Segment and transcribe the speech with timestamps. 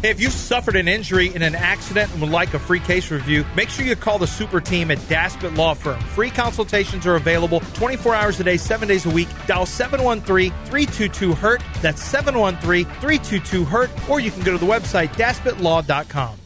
[0.00, 3.10] Hey, if you've suffered an injury in an accident and would like a free case
[3.10, 5.98] review, make sure you call the super team at Daspit Law Firm.
[6.00, 9.26] Free consultations are available 24 hours a day, 7 days a week.
[9.48, 11.62] Dial 713-322-HURT.
[11.82, 14.08] That's 713-322-HURT.
[14.08, 16.36] Or you can go to the website, daspitlaw.com.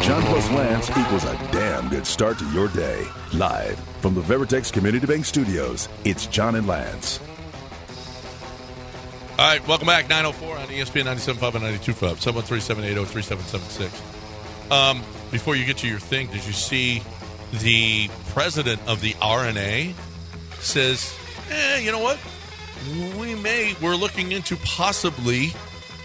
[0.00, 3.06] John plus Lance equals a damn good start to your day.
[3.34, 7.20] Live from the Veritex Community Bank Studios, it's John and Lance.
[9.38, 10.10] All right, welcome back.
[10.10, 12.16] 904 on ESPN 97.5 and 92.5.
[13.06, 14.70] 713-780-3776.
[14.70, 17.02] Um, before you get to your thing, did you see
[17.60, 19.94] the president of the R&A
[20.60, 21.18] says,
[21.50, 22.18] eh, you know what?
[23.18, 25.52] We may, we're looking into possibly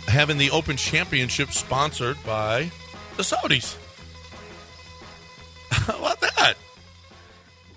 [0.07, 2.71] having the Open Championship sponsored by
[3.17, 3.75] the Saudis.
[5.71, 6.53] How about that?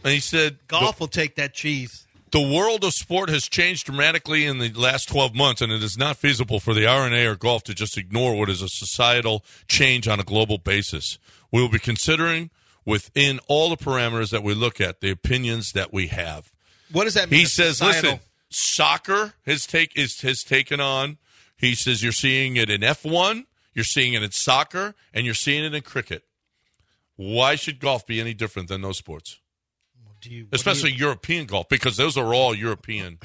[0.05, 2.07] And he said, Golf will take that cheese.
[2.33, 5.99] The world of sport has changed dramatically in the last 12 months, and it is
[5.99, 10.07] not feasible for the R&A or golf to just ignore what is a societal change
[10.07, 11.19] on a global basis.
[11.51, 12.51] We will be considering
[12.85, 16.53] within all the parameters that we look at the opinions that we have.
[16.93, 17.41] What does that mean?
[17.41, 21.19] He says, societal- listen, soccer has take is has taken on.
[21.57, 23.45] He says you're seeing it in F1,
[23.75, 26.25] you're seeing it in soccer, and you're seeing it in cricket.
[27.17, 29.41] Why should golf be any different than those sports?
[30.21, 33.19] Do you, what do Especially you- European golf, because those are all European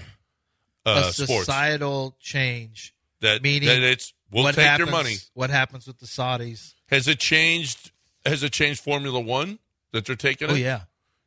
[0.85, 1.45] uh, a sports.
[1.45, 2.93] societal change.
[3.21, 5.15] That, meaning that it's we'll take happens, your money.
[5.33, 6.73] What happens with the Saudis?
[6.89, 7.91] Has it changed?
[8.25, 9.57] Has it changed Formula One
[9.93, 10.49] that they're taking?
[10.49, 10.59] Oh it?
[10.59, 10.81] yeah.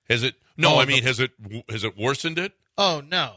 [0.09, 0.35] Has it?
[0.57, 1.33] No, Oh, I mean, the- has it?
[1.69, 2.53] Has it worsened it?
[2.77, 3.33] Oh no.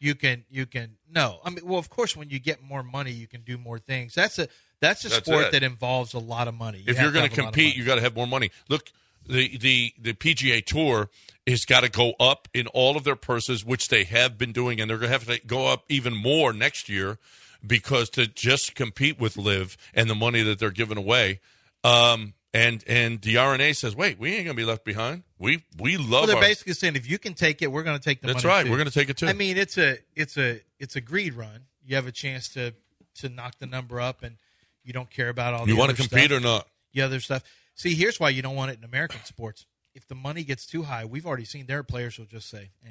[0.00, 1.40] You can you can no.
[1.44, 4.14] I mean well of course when you get more money you can do more things.
[4.14, 4.46] That's a
[4.80, 5.52] that's a That's sport it.
[5.52, 6.78] that involves a lot of money.
[6.78, 8.52] You if you're going to a lot of compete, you got to have more money.
[8.68, 8.92] Look,
[9.28, 11.10] the the the PGA Tour
[11.46, 14.80] has got to go up in all of their purses, which they have been doing,
[14.80, 17.18] and they're going to have to go up even more next year
[17.66, 21.40] because to just compete with LIV and the money that they're giving away.
[21.84, 25.22] Um, and and the R&A says, wait, we ain't going to be left behind.
[25.38, 26.10] We we love.
[26.10, 28.28] well, they're our, basically saying if you can take it, we're going to take the
[28.28, 28.64] That's right.
[28.64, 28.70] too.
[28.70, 29.26] We're gonna take it, too.
[29.26, 31.66] I mean, it's a it's a it's a greed run.
[31.84, 32.74] You have a chance to
[33.16, 34.36] to knock the number up, and
[34.82, 35.68] you don't care about all.
[35.68, 36.66] you want to compete or not?
[36.94, 37.42] The other stuff.
[37.78, 39.64] See, here's why you don't want it in American sports.
[39.94, 42.88] If the money gets too high, we've already seen their players who'll just say, eh.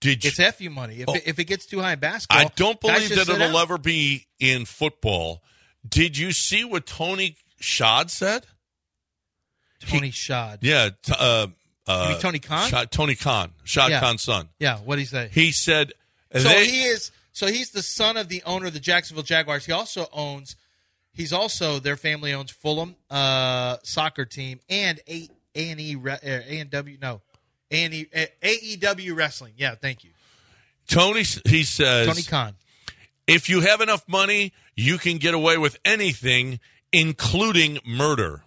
[0.00, 0.30] Did you?
[0.36, 1.14] "It's fu money." If, Oh.
[1.14, 3.62] it, if it gets too high in basketball, I don't believe that it'll out.
[3.62, 5.42] ever be in football.
[5.88, 8.44] Did you see what Tony Shad said?
[9.80, 10.58] Tony Shad.
[10.62, 11.46] Yeah, t- uh,
[11.86, 12.68] uh, Tony Khan?
[12.68, 14.00] Shad, Tony Khan, Shad Yeah.
[14.00, 14.48] Khan's son.
[14.58, 15.30] Yeah, what did he say?
[15.32, 15.92] He said,
[16.34, 17.10] So they- he is.
[17.32, 19.64] So he's the son of the owner of the Jacksonville Jaguars.
[19.66, 20.56] He also owns.
[21.16, 26.70] He's also their family owns Fulham uh, soccer team and A and E A and
[26.70, 27.22] W no
[27.70, 28.06] A and E
[28.42, 29.54] AEW wrestling.
[29.56, 30.10] Yeah, thank you,
[30.88, 31.24] Tony.
[31.46, 32.54] He says, Tony Khan.
[33.26, 36.60] if you have enough money, you can get away with anything,
[36.92, 38.42] including murder.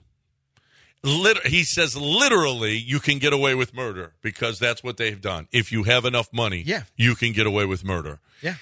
[1.01, 5.47] Lit- he says literally you can get away with murder because that's what they've done.
[5.51, 6.83] If you have enough money, Yeah.
[6.97, 8.19] you can get away with murder.
[8.41, 8.55] Yeah,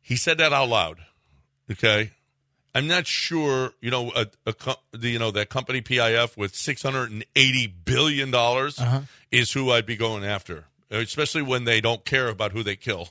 [0.00, 0.98] He said that out loud.
[1.70, 2.12] Okay.
[2.74, 6.54] I'm not sure, you know, a, a co- the, you know that company PIF with
[6.54, 9.00] 680 billion dollars Uh-huh.
[9.32, 13.08] is who I'd be going after, especially when they don't care about who they kill.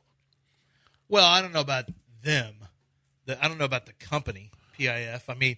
[1.09, 1.86] Well, I don't know about
[2.24, 2.53] them.
[3.25, 5.24] The, I don't know about the company PIF.
[5.28, 5.58] I mean,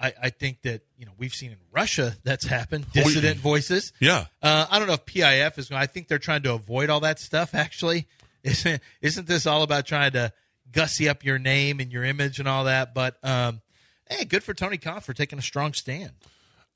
[0.00, 2.86] I, I think that you know we've seen in Russia that's happened.
[2.94, 3.92] we- Dissident voices.
[4.00, 4.26] Yeah.
[4.42, 5.82] Uh, I don't know if PIF is going.
[5.82, 7.54] I think they're trying to avoid all that stuff.
[7.54, 8.06] Actually,
[8.42, 10.32] isn't isn't this all about trying to
[10.72, 12.94] gussy up your name and your image and all that?
[12.94, 13.60] But um,
[14.08, 16.12] hey, good for Tony Khan for taking a strong stand.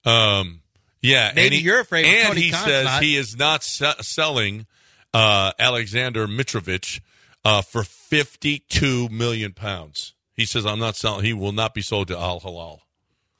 [0.04, 0.60] Um,
[1.02, 3.02] yeah, Maybe and he, you're afraid, And Tony he Khan's says not.
[3.02, 4.66] he is not se- selling
[5.12, 7.00] uh, Alexander Mitrovic
[7.44, 10.14] uh, for 52 million pounds.
[10.34, 11.24] He says, "I'm not selling.
[11.24, 12.82] He will not be sold to Al Hilal."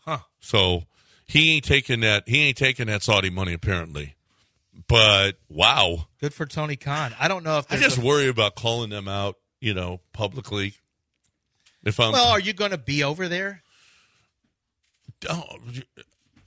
[0.04, 0.18] Huh.
[0.40, 0.84] So
[1.26, 2.28] he ain't taking that.
[2.28, 4.14] He ain't taking that Saudi money apparently.
[4.88, 7.14] But wow, Good for Tony Khan.
[7.18, 9.36] I don't know if I just a- worry about calling them out.
[9.66, 10.74] You know, publicly.
[11.82, 13.64] If I'm, well, are you going to be over there?
[15.28, 15.82] oh, do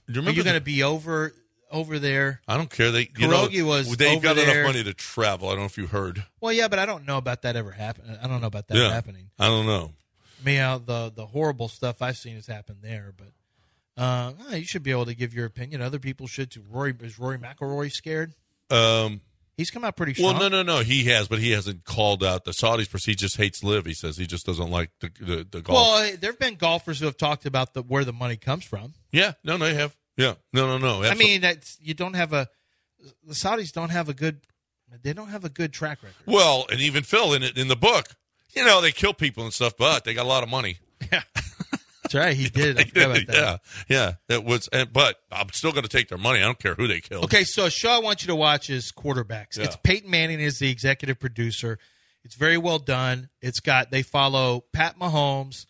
[0.08, 1.34] you Are you going to be over
[1.70, 2.40] over there?
[2.48, 2.90] I don't care.
[2.90, 4.62] They, you know, was they've got there.
[4.62, 5.48] enough money to travel.
[5.48, 6.24] I don't know if you heard.
[6.40, 8.18] Well, yeah, but I don't know about that ever happen.
[8.22, 9.28] I don't know about that yeah, happening.
[9.38, 9.92] I don't know.
[10.40, 14.56] I mean, uh, the the horrible stuff I've seen has happened there, but uh, uh,
[14.56, 15.82] you should be able to give your opinion.
[15.82, 16.64] Other people should too.
[16.70, 18.32] Rory is Rory McIlroy scared?
[18.70, 19.20] Um,
[19.60, 20.38] He's come out pretty strong.
[20.38, 20.82] well, no, no, no.
[20.82, 22.86] He has, but he hasn't called out the Saudis.
[22.86, 23.84] because He just hates LIV.
[23.84, 25.76] He says he just doesn't like the the, the golf.
[25.76, 28.64] Well, uh, there have been golfers who have talked about the where the money comes
[28.64, 28.94] from.
[29.12, 29.94] yeah, no, no, they have.
[30.16, 31.06] Yeah, no, no, no.
[31.06, 32.48] I mean, that's you don't have a
[33.22, 34.40] the Saudis don't have a good
[35.02, 36.16] they don't have a good track record.
[36.24, 38.08] well, and even Phil in it in the book,
[38.54, 40.78] You know, they kill people and stuff, but they got a lot of money.
[42.10, 42.36] That's right.
[42.36, 42.78] He did.
[42.78, 43.60] I forgot about that.
[43.88, 44.36] yeah, yeah.
[44.36, 46.40] It was, and, but I'm still going to take their money.
[46.40, 47.24] I don't care who they kill.
[47.24, 49.56] Okay, so a show I want you to watch is Quarterbacks.
[49.56, 49.64] Yeah.
[49.64, 51.78] It's Peyton Manning is the executive producer.
[52.24, 53.28] It's very well done.
[53.40, 55.66] It's got they follow Pat Mahomes,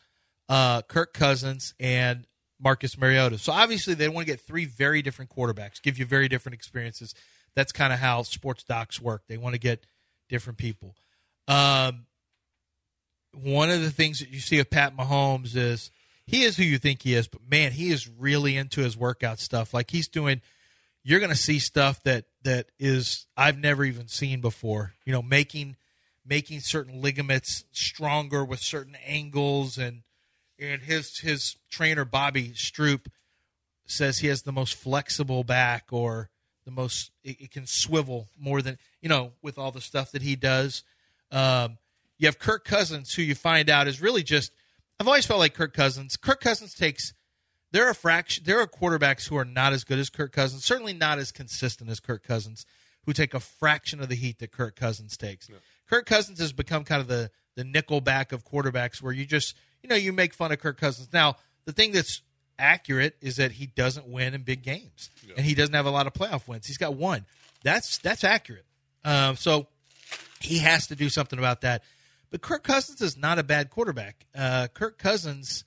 [0.48, 2.26] uh, Kirk Cousins, and
[2.58, 3.38] Marcus Mariota.
[3.38, 7.14] So obviously they want to get three very different quarterbacks, give you very different experiences.
[7.54, 9.22] That's kind of how sports docs work.
[9.28, 9.86] They want to get
[10.28, 10.94] different people.
[11.48, 12.06] Um,
[13.32, 15.90] one of the things that you see of Pat Mahomes is
[16.30, 19.40] he is who you think he is, but man, he is really into his workout
[19.40, 19.74] stuff.
[19.74, 20.42] Like he's doing
[21.02, 24.94] you're going to see stuff that that is I've never even seen before.
[25.04, 25.74] You know, making
[26.24, 30.02] making certain ligaments stronger with certain angles and
[30.56, 33.06] and his his trainer Bobby Stroupe
[33.86, 36.30] says he has the most flexible back or
[36.64, 40.22] the most it, it can swivel more than you know with all the stuff that
[40.22, 40.84] he does.
[41.32, 41.78] Um,
[42.18, 44.52] you have Kirk Cousins, who you find out is really just.
[45.00, 46.18] I've always felt like Kirk Cousins.
[46.18, 47.14] Kirk Cousins takes.
[47.72, 48.44] There are fraction.
[48.46, 50.62] There are quarterbacks who are not as good as Kirk Cousins.
[50.62, 52.66] Certainly not as consistent as Kirk Cousins,
[53.06, 55.48] who take a fraction of the heat that Kirk Cousins takes.
[55.88, 59.88] Kirk Cousins has become kind of the the Nickelback of quarterbacks, where you just you
[59.88, 61.08] know you make fun of Kirk Cousins.
[61.12, 62.20] Now the thing that's
[62.58, 66.06] accurate is that he doesn't win in big games, and he doesn't have a lot
[66.06, 66.66] of playoff wins.
[66.66, 67.24] He's got one.
[67.64, 68.66] That's that's accurate.
[69.02, 69.66] Um, so
[70.40, 71.82] he has to do something about that.
[72.30, 74.26] But Kirk Cousins is not a bad quarterback.
[74.34, 75.64] Uh, Kirk Cousins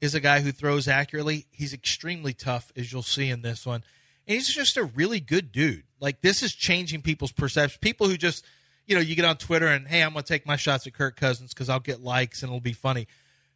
[0.00, 1.46] is a guy who throws accurately.
[1.50, 3.84] He's extremely tough, as you'll see in this one.
[4.26, 5.84] And he's just a really good dude.
[6.00, 7.78] Like, this is changing people's perception.
[7.80, 8.44] People who just,
[8.86, 10.94] you know, you get on Twitter and, hey, I'm going to take my shots at
[10.94, 13.06] Kirk Cousins because I'll get likes and it'll be funny.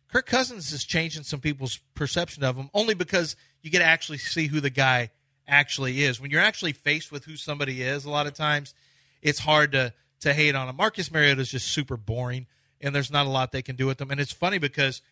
[0.08, 4.18] Kirk Cousins is changing some people's perception of him only because you get to actually
[4.18, 5.10] see who the guy
[5.48, 6.20] actually is.
[6.20, 8.74] When you're actually faced with who somebody is, a lot of times
[9.22, 10.76] it's hard to to hate on him.
[10.76, 12.46] Marcus Mariota is just super boring,
[12.80, 14.10] and there's not a lot they can do with him.
[14.10, 15.02] And it's funny because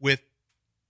[0.00, 0.22] with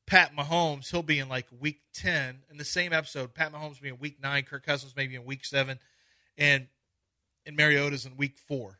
[0.06, 3.34] Pat Mahomes, he'll be in like week ten in the same episode.
[3.34, 5.78] Pat Mahomes will be in week nine, Kirk Cousins maybe in week seven,
[6.36, 6.66] and
[7.46, 8.78] and Mariota's in week four.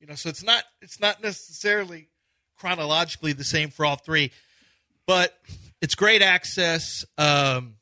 [0.00, 2.08] You know, so it's not it's not necessarily
[2.56, 4.32] chronologically the same for all three,
[5.06, 5.36] but
[5.80, 7.04] it's great access.
[7.18, 7.74] Um,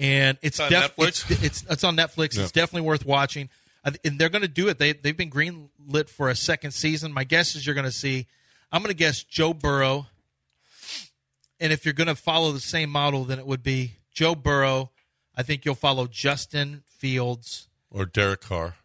[0.00, 1.30] and it's, It's on def- Netflix?
[1.30, 2.38] It's, it's it's on Netflix.
[2.38, 3.48] It's definitely worth watching.
[3.84, 4.78] And they're going to do it.
[4.78, 7.12] They they've been green lit for a second season.
[7.12, 8.26] My guess is you're going to see.
[8.72, 10.06] I'm going to guess Joe Burrow.
[11.60, 14.90] And if you're going to follow the same model, then it would be Joe Burrow.
[15.36, 17.68] I think you'll follow Justin Fields.
[17.90, 18.76] or Derek Carr,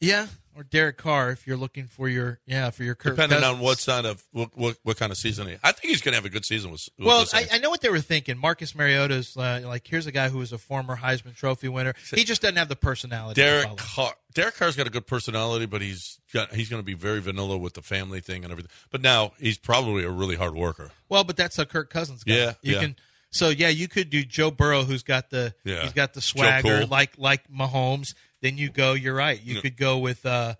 [0.00, 0.26] Yeah,
[0.56, 3.82] or Derek Carr if you're looking for your yeah for your Kirk depending on what
[3.84, 5.56] kind of what, what, what kind of season he.
[5.62, 6.88] I think he's going to have a good season with.
[6.98, 7.46] with Well, I.
[7.52, 8.38] I know what they were thinking.
[8.38, 11.94] Marcus Mariota's uh, like here's a guy who was a former Heisman Trophy winner.
[12.14, 13.40] He just doesn't have the personality.
[13.40, 13.76] Derek.
[13.76, 14.14] Carr.
[14.34, 17.58] Derek Carr's got a good personality, but he's got he's going to be very vanilla
[17.58, 18.70] with the family thing and everything.
[18.90, 20.90] But now he's probably a really hard worker.
[21.08, 22.34] Well, but that's a Kirk Cousins guy.
[22.34, 22.80] Yeah, you yeah.
[22.80, 22.96] can.
[23.30, 25.82] So yeah, you could do Joe Burrow, who's got the Yeah.
[25.82, 26.86] he's got the swagger Cool.
[26.88, 28.14] like like Mahomes.
[28.42, 28.92] Then you go.
[28.92, 29.40] You're right.
[29.42, 30.54] You could go with uh,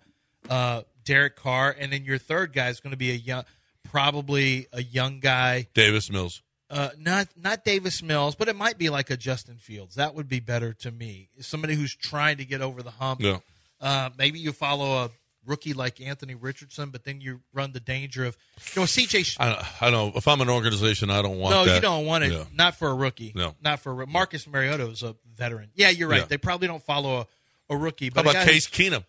[0.49, 3.43] uh, Derek Carr, and then your third guy is going to be a young,
[3.83, 5.67] probably a young guy.
[5.73, 6.41] Davis Mills.
[6.69, 9.95] Uh, not not Davis Mills, but it might be like a Justin Fields.
[9.95, 11.29] That would be better to me.
[11.39, 13.21] Somebody who's trying to get over the hump.
[13.21, 13.39] Yeah.
[13.79, 15.11] Uh, maybe you follow a
[15.45, 18.37] rookie like Anthony Richardson, but then you run the danger of
[18.73, 19.37] you know CJ.
[19.39, 20.17] I, I don't know.
[20.17, 21.53] If I'm an organization, I don't want.
[21.53, 21.75] no, that.
[21.75, 22.31] you don't want it.
[22.31, 22.45] Yeah.
[22.55, 23.33] Not for a rookie.
[23.35, 23.55] No.
[23.61, 25.69] not for a, Marcus Mariota is a veteran.
[25.75, 26.21] Yeah, you're right.
[26.21, 26.27] Yeah.
[26.27, 27.27] They probably don't follow a,
[27.69, 28.07] a rookie.
[28.13, 29.05] How But a about Case Keenum?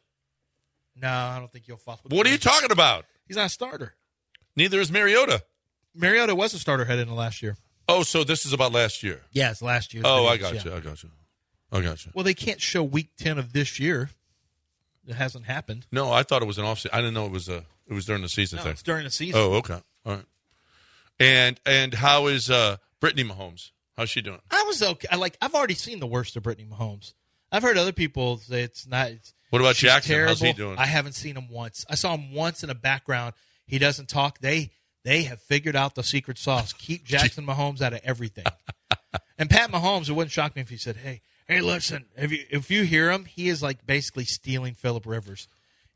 [0.96, 1.98] No, I don't think you'll follow.
[2.08, 3.04] What are you talking about?
[3.26, 3.94] He's not a starter.
[4.56, 5.42] Neither is Mariota.
[5.94, 7.56] Mariota was a starter heading into last year.
[7.88, 9.20] Oh, so this is about last year.
[9.32, 10.02] Yes, last year.
[10.06, 10.64] Oh, I got yeah.
[10.64, 10.74] you.
[10.74, 11.10] I got you.
[11.72, 12.12] I got you.
[12.14, 14.10] Well, they can't show week ten of this year.
[15.06, 15.86] It hasn't happened.
[15.92, 16.78] No, I thought it was an off.
[16.78, 16.92] Season.
[16.94, 17.64] I didn't know it was a.
[17.86, 18.72] It was during the season No, thing.
[18.72, 19.38] it's during the season.
[19.38, 19.78] Oh, okay.
[20.06, 20.24] All right.
[21.20, 23.72] And and how is uh Brittany Mahomes?
[23.96, 24.40] How's she doing?
[24.50, 25.08] I was okay.
[25.10, 25.36] I like.
[25.42, 27.12] I've already seen the worst of Brittany Mahomes.
[27.54, 29.08] I've heard other people say it's not.
[29.10, 30.10] It's, What about Jackson?
[30.12, 30.30] Terrible.
[30.30, 30.76] How's he doing?
[30.78, 31.86] I haven't seen him once.
[31.88, 33.34] I saw him once in a background.
[33.66, 34.40] He doesn't talk.
[34.40, 34.70] They
[35.04, 36.72] they have figured out the secret sauce.
[36.72, 38.44] Keep Jackson Mahomes out of everything.
[39.38, 42.44] and Pat Mahomes, it wouldn't shock me if he said, "Hey, hey, listen, if you
[42.50, 45.46] if you hear him, he is like basically stealing Philip Rivers.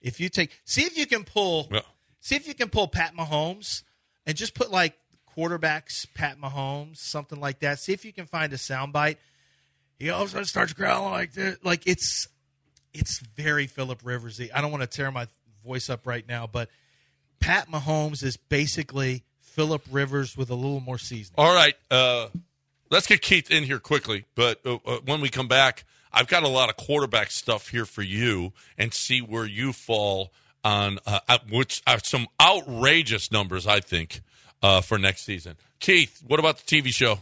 [0.01, 1.81] If you take, see if you can pull, Yeah.
[2.21, 3.83] see if you can pull Pat Mahomes
[4.27, 4.97] and just put like
[5.37, 7.81] quarterbacks Pat Mahomes, something like that.
[7.81, 9.17] See if you can find a soundbite.
[9.99, 11.59] He all of a sudden starts growling like this.
[11.63, 12.29] Like it's
[12.95, 14.51] it's very Philip Riversy.
[14.55, 15.27] I don't want to tear my
[15.65, 16.69] voice up right now, but
[17.41, 21.35] Pat Mahomes is basically Philip Rivers with a little more seasoning.
[21.37, 21.75] All right.
[21.91, 22.29] Uh,
[22.91, 24.25] let's get Keith in here quickly.
[24.35, 27.85] But uh, uh, when we come back, I've got a lot of quarterback stuff here
[27.85, 30.33] for you and see where you fall
[30.65, 34.21] on uh, uh, which are some outrageous numbers, I think,
[34.63, 35.57] uh, for next season.
[35.81, 37.21] Keith, what about the TV show?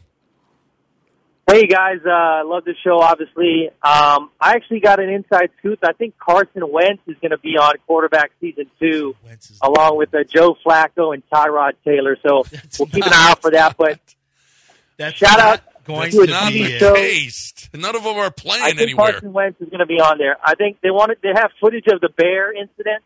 [1.49, 2.99] Hey guys, uh, love the show.
[2.99, 5.79] Obviously, um, I actually got an inside scoop.
[5.85, 9.15] I think Carson Wentz is going to be on quarterback season two,
[9.63, 12.17] along with uh, Joe Flacco and Tyrod Taylor.
[12.27, 13.77] So That's we'll keep an eye out for that.
[13.77, 14.01] But
[14.97, 16.95] That's Shout out going to to be show.
[17.75, 19.13] None of them are playing I think anywhere.
[19.13, 20.37] Carson Wentz is going to be on there.
[20.43, 23.05] I think they wanted they have footage of the Bear incident,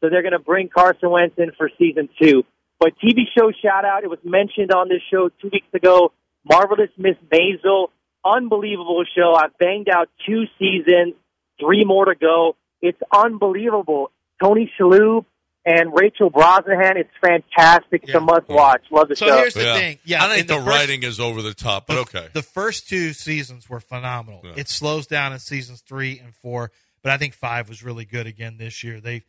[0.00, 2.44] so they're going to bring Carson Wentz in for season two.
[2.78, 4.04] But TV show shout out.
[4.04, 6.12] It was mentioned on this show two weeks ago.
[6.44, 7.88] Marvelous Miss Maisel,
[8.24, 9.34] unbelievable show.
[9.34, 11.14] I've banged out two seasons,
[11.58, 12.56] three more to go.
[12.82, 14.10] It's unbelievable.
[14.42, 15.26] Tony Shalhoub
[15.66, 16.96] and Rachel Brosnahan.
[16.96, 18.02] It's fantastic.
[18.04, 18.18] It's Yeah.
[18.18, 18.82] a must watch.
[18.90, 19.36] Love the So show.
[19.36, 19.98] here's the thing.
[20.04, 22.28] Yeah, I think in the, first- writing is over the top, but the, okay.
[22.32, 24.40] The first two seasons were phenomenal.
[24.44, 24.52] Yeah.
[24.56, 26.70] It slows down in seasons three and four,
[27.02, 29.00] but I think five was really good again this year.
[29.00, 29.24] They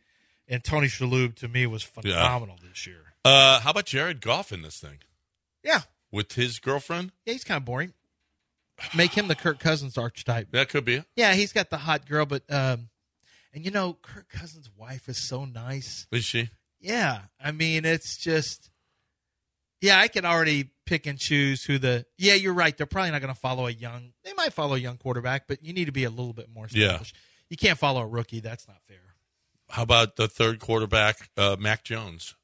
[0.48, 3.14] and Tony Shalhoub to me was phenomenal this year.
[3.24, 4.98] Uh, how about Jared Goff in this thing
[5.62, 7.10] Yeah, with his girlfriend?
[7.24, 7.92] yeah, he's kind of boring.
[8.96, 10.50] Make him the Kirk Cousins archetype.
[10.52, 11.04] That could be it.
[11.16, 12.88] Yeah, he's got the hot girl, but um,
[13.54, 16.06] and you know Kirk Cousins' wife is so nice.
[16.10, 16.50] Is she?
[16.80, 18.70] Yeah, I mean it's just.
[19.80, 22.06] Yeah, I can already pick and choose who the.
[22.16, 22.76] Yeah, you're right.
[22.76, 24.12] They're probably not going to follow a young.
[24.24, 26.66] They might follow a young quarterback, but you need to be a little bit more
[26.70, 27.00] Yeah.
[27.50, 28.40] You can't follow a rookie.
[28.40, 28.96] That's not fair.
[29.70, 32.34] How about the third quarterback, uh, Mac Jones?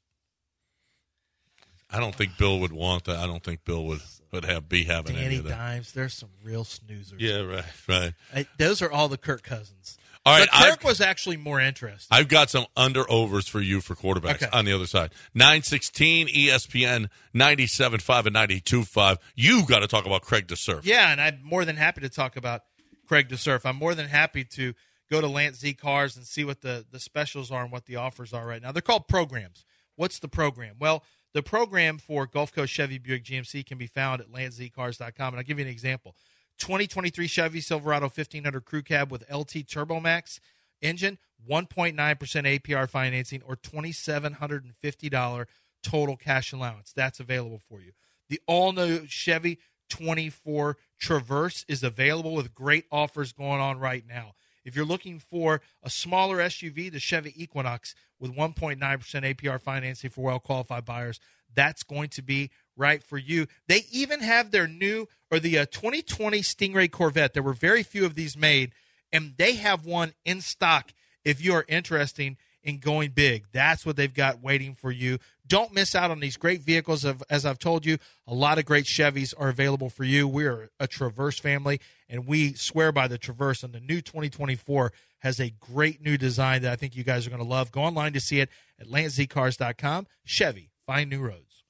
[1.91, 3.17] I don't think Bill would want that.
[3.17, 5.57] I don't think Bill would would have be having any of that.
[5.57, 5.91] Dimes.
[5.91, 7.15] There's some real snoozers.
[7.17, 8.13] Yeah, right, right.
[8.33, 9.97] I, those are all the Kirk Cousins.
[10.25, 12.15] All right, but Kirk I've, was actually more interesting.
[12.15, 14.49] I've got some under overs for you for quarterbacks Okay.
[14.53, 15.11] on the other side.
[15.33, 19.17] Nine sixteen ESPN ninety seven five and ninety two five.
[19.33, 20.81] You got to talk about Craig DeSurf.
[20.83, 22.61] Yeah, and I'm more than happy to talk about
[23.07, 23.65] Craig DeSurf.
[23.65, 24.73] I'm more than happy to
[25.09, 27.95] go to Lance Z Cars and see what the, the specials are and what the
[27.95, 28.71] offers are right now.
[28.71, 29.65] They're called programs.
[29.99, 30.77] What's the program?
[30.79, 31.03] Well,
[31.33, 35.33] the program for Gulf Coast Chevy Buick GMC can be found at lanczcars.com.
[35.33, 36.15] And I'll give you an example
[36.59, 40.39] 2023 Chevy Silverado 1500 Crew Cab with LT Turbo Max
[40.81, 41.17] engine,
[41.49, 45.45] 1.9% APR financing, or $2,750
[45.83, 46.93] total cash allowance.
[46.93, 47.91] That's available for you.
[48.29, 54.35] The all new Chevy 24 Traverse is available with great offers going on right now.
[54.65, 60.21] If you're looking for a smaller SUV, the Chevy Equinox with 1.9% APR financing for
[60.21, 61.19] well qualified buyers,
[61.53, 63.47] that's going to be right for you.
[63.67, 67.33] They even have their new or the uh, 2020 Stingray Corvette.
[67.33, 68.73] There were very few of these made,
[69.11, 73.45] and they have one in stock if you are interested in going big.
[73.51, 75.19] That's what they've got waiting for you.
[75.47, 77.05] Don't miss out on these great vehicles.
[77.05, 77.97] Of, as I've told you,
[78.27, 80.27] a lot of great Chevys are available for you.
[80.27, 83.63] We're a Traverse family, and we swear by the Traverse.
[83.63, 87.29] And the new 2024 has a great new design that I think you guys are
[87.29, 87.71] going to love.
[87.71, 88.49] Go online to see it
[88.79, 90.07] at lanczcars.com.
[90.25, 91.63] Chevy, find new roads.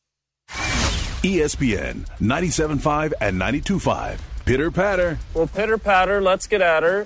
[1.22, 4.20] ESPN 97.5 and 92.5.
[4.46, 5.20] Pitter patter.
[5.34, 7.06] Well, pitter patter, let's get at her.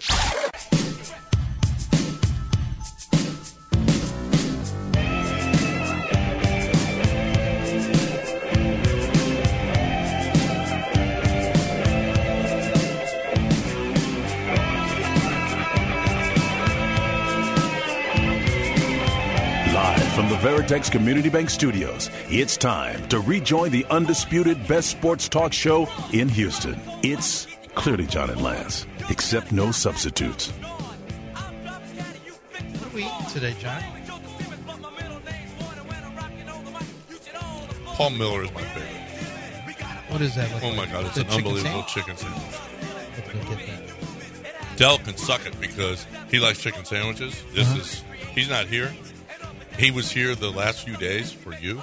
[20.13, 25.51] From the Veritex Community Bank Studios, it's time to rejoin the undisputed best sports talk
[25.53, 26.79] show in Houston.
[27.01, 30.50] It's clearly John and Lance, except no substitutes.
[30.51, 30.70] What
[32.86, 33.82] are we eating today, John?
[37.96, 38.89] Paul Miller is my favorite.
[40.10, 40.51] What is that?
[40.53, 40.86] look Oh my?
[40.86, 41.93] God, it's The an chicken unbelievable sandwich?
[41.93, 42.41] chicken sandwich.
[43.15, 44.77] Let's go get that.
[44.77, 47.41] Dell can suck it because he likes chicken sandwiches.
[47.53, 47.79] This Uh-huh.
[47.79, 48.03] is
[48.36, 48.91] he's not here.
[49.77, 51.81] He was here the last few days for you,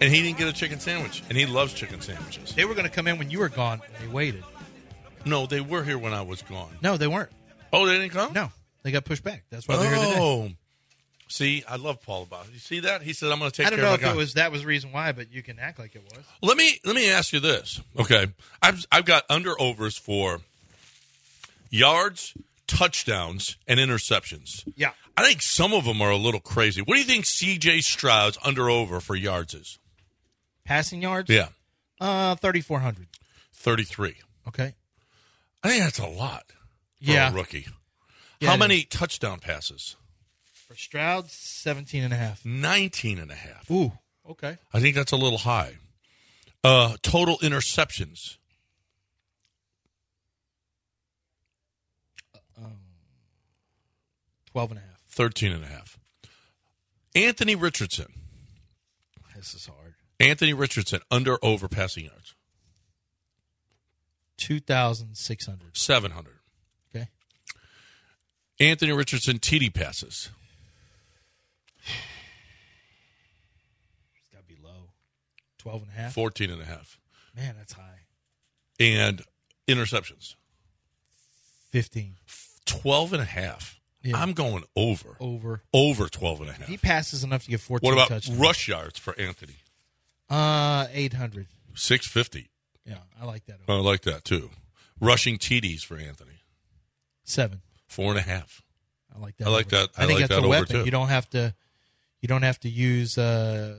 [0.00, 2.54] and he didn't get a chicken sandwich, and he loves chicken sandwiches.
[2.54, 4.44] They were going to come in when you were gone, and they waited.
[5.24, 6.70] No, they were here when I was gone.
[6.82, 7.30] No, they weren't.
[7.72, 8.32] Oh, they didn't come.
[8.32, 8.50] No,
[8.82, 9.44] they got pushed back.
[9.50, 10.20] That's why they're here today.
[10.20, 10.48] Oh,
[11.28, 12.52] see, I love Paul about it.
[12.52, 13.02] You see that?
[13.02, 14.34] He said, "I'm going to take I don't care know of if my it was
[14.34, 16.24] that was the reason why, but you can act like it was.
[16.42, 17.80] Let me let me ask you this.
[17.98, 18.28] Okay,
[18.62, 20.40] I've I've got under overs for
[21.70, 22.34] yards,
[22.66, 24.70] touchdowns, and interceptions.
[24.76, 24.92] Yeah.
[25.18, 26.80] I think some of them are a little crazy.
[26.80, 27.80] What do you think C.J.
[27.80, 29.78] Stroud's under over for yards is?
[30.64, 31.28] Passing yards?
[31.28, 31.48] Yeah,
[32.00, 33.08] Uh, 3,400.
[33.52, 34.16] thirty three.
[34.46, 34.74] Okay.
[35.64, 36.44] I think that's a lot
[37.02, 37.30] for Yeah.
[37.30, 37.66] a rookie.
[38.40, 39.96] Yeah, How many touchdown passes?
[40.52, 42.44] For Stroud, 17 and a half.
[42.44, 43.68] 19 and a half.
[43.70, 43.98] Ooh.
[44.28, 44.58] Okay.
[44.72, 45.78] I think that's a little high.
[46.62, 48.36] Uh, total interceptions.
[52.54, 52.78] Twelve and
[54.46, 54.87] Twelve and a half.
[55.18, 55.98] 13 and a half.
[57.12, 58.06] Anthony Richardson.
[59.34, 59.94] This is hard.
[60.20, 62.36] Anthony Richardson under over passing yards.
[64.36, 65.76] Two thousand six hundred.
[65.76, 66.34] 700.
[66.94, 67.08] Okay.
[68.60, 70.30] Anthony Richardson TD passes.
[74.20, 74.90] It's got to be low.
[75.58, 76.14] Twelve and a half.
[76.14, 76.96] 14 and a half.
[77.34, 78.02] Man, that's high.
[78.78, 79.22] And
[79.66, 80.36] interceptions.
[81.70, 82.14] Fifteen.
[82.66, 83.77] 12 and a half.
[84.02, 84.16] Yeah.
[84.20, 85.16] I'm going over.
[85.20, 85.62] Over.
[85.74, 86.66] Over 12 and a half.
[86.68, 88.38] He passes enough to get fourteen What about touchdowns.
[88.38, 89.56] rush yards for Anthony?
[90.30, 91.46] Uh, eight hundred.
[91.74, 92.50] 650.
[92.84, 93.58] Yeah, I like that.
[93.68, 94.50] I like that too.
[95.00, 96.40] Rushing TDs for Anthony.
[97.24, 97.60] Seven.
[97.86, 98.62] Four and a half.
[99.14, 99.46] I like that.
[99.46, 99.86] I like over.
[99.86, 100.76] that- I think like that's that a over, weapon.
[100.76, 100.84] too.
[100.84, 101.54] You don't have to.
[102.20, 103.76] You don't have to use uh,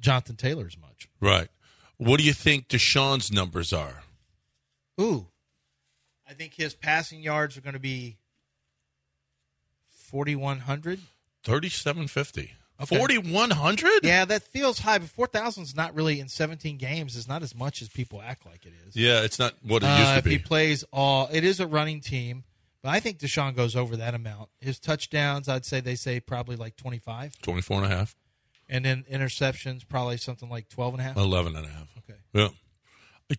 [0.00, 1.08] Jonathan Taylor as much.
[1.20, 1.48] Right.
[1.96, 4.02] What do you think Deshaun's numbers are?
[5.00, 5.26] Ooh,
[6.28, 8.17] I think his passing yards are going to be
[10.08, 11.00] forty one hundred.
[11.44, 12.52] 3750.
[12.80, 12.96] Okay.
[12.96, 14.04] 4100?
[14.04, 17.16] Yeah, that feels high, but four thousand is not really in seventeen games.
[17.16, 18.94] Is not as much as people act like it is.
[18.96, 21.66] Yeah, it's not what it used Uh, to if he plays all, it is a
[21.66, 22.44] running team,
[22.82, 24.50] but I think Deshaun goes over that amount.
[24.60, 28.14] His touchdowns, I'd say they say probably like twenty five, 24 and a half.
[28.68, 31.16] and then interceptions probably something like twelve and a half.
[31.16, 31.88] 11 and a half.
[31.98, 32.18] Okay.
[32.32, 32.48] Yeah.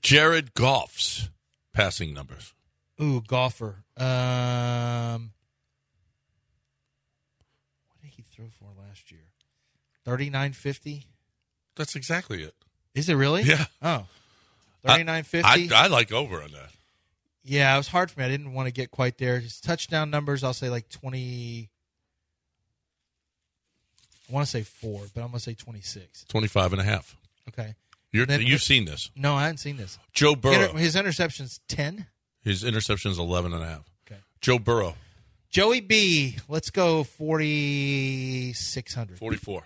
[0.02, 1.30] Jared Goff's
[1.74, 2.54] passing numbers.
[3.02, 3.84] Ooh, golfer.
[3.96, 5.32] Um,
[7.88, 9.22] what did he throw for last year?
[10.06, 11.06] Thirty nine fifty.
[11.76, 12.56] That's exactly it.
[12.96, 13.44] Is it really?
[13.44, 13.66] Yeah.
[13.82, 14.06] Oh.
[14.86, 15.70] Thirty nine fifty.
[15.72, 16.72] I, I like over on that.
[17.44, 18.26] Yeah, it was hard for me.
[18.26, 19.40] I didn't want to get quite there.
[19.40, 21.70] His touchdown numbers, I'll say like twenty.
[24.30, 26.24] I want to say four, but I'm gonna say twenty six.
[26.30, 27.16] 25 and a half.
[27.50, 27.76] Okay.
[28.12, 29.10] You're, Then- you've seen this.
[29.16, 30.00] No, I hadn't seen this.
[30.14, 30.54] Joe Burrow.
[30.70, 32.08] Inter- his interceptions ten.
[32.44, 33.90] His interception is 11 and a half.
[34.08, 34.20] Okay.
[34.42, 34.96] Joe Burrow,
[35.50, 36.38] Joey B.
[36.48, 39.18] Let's go forty six hundred.
[39.20, 39.64] 44.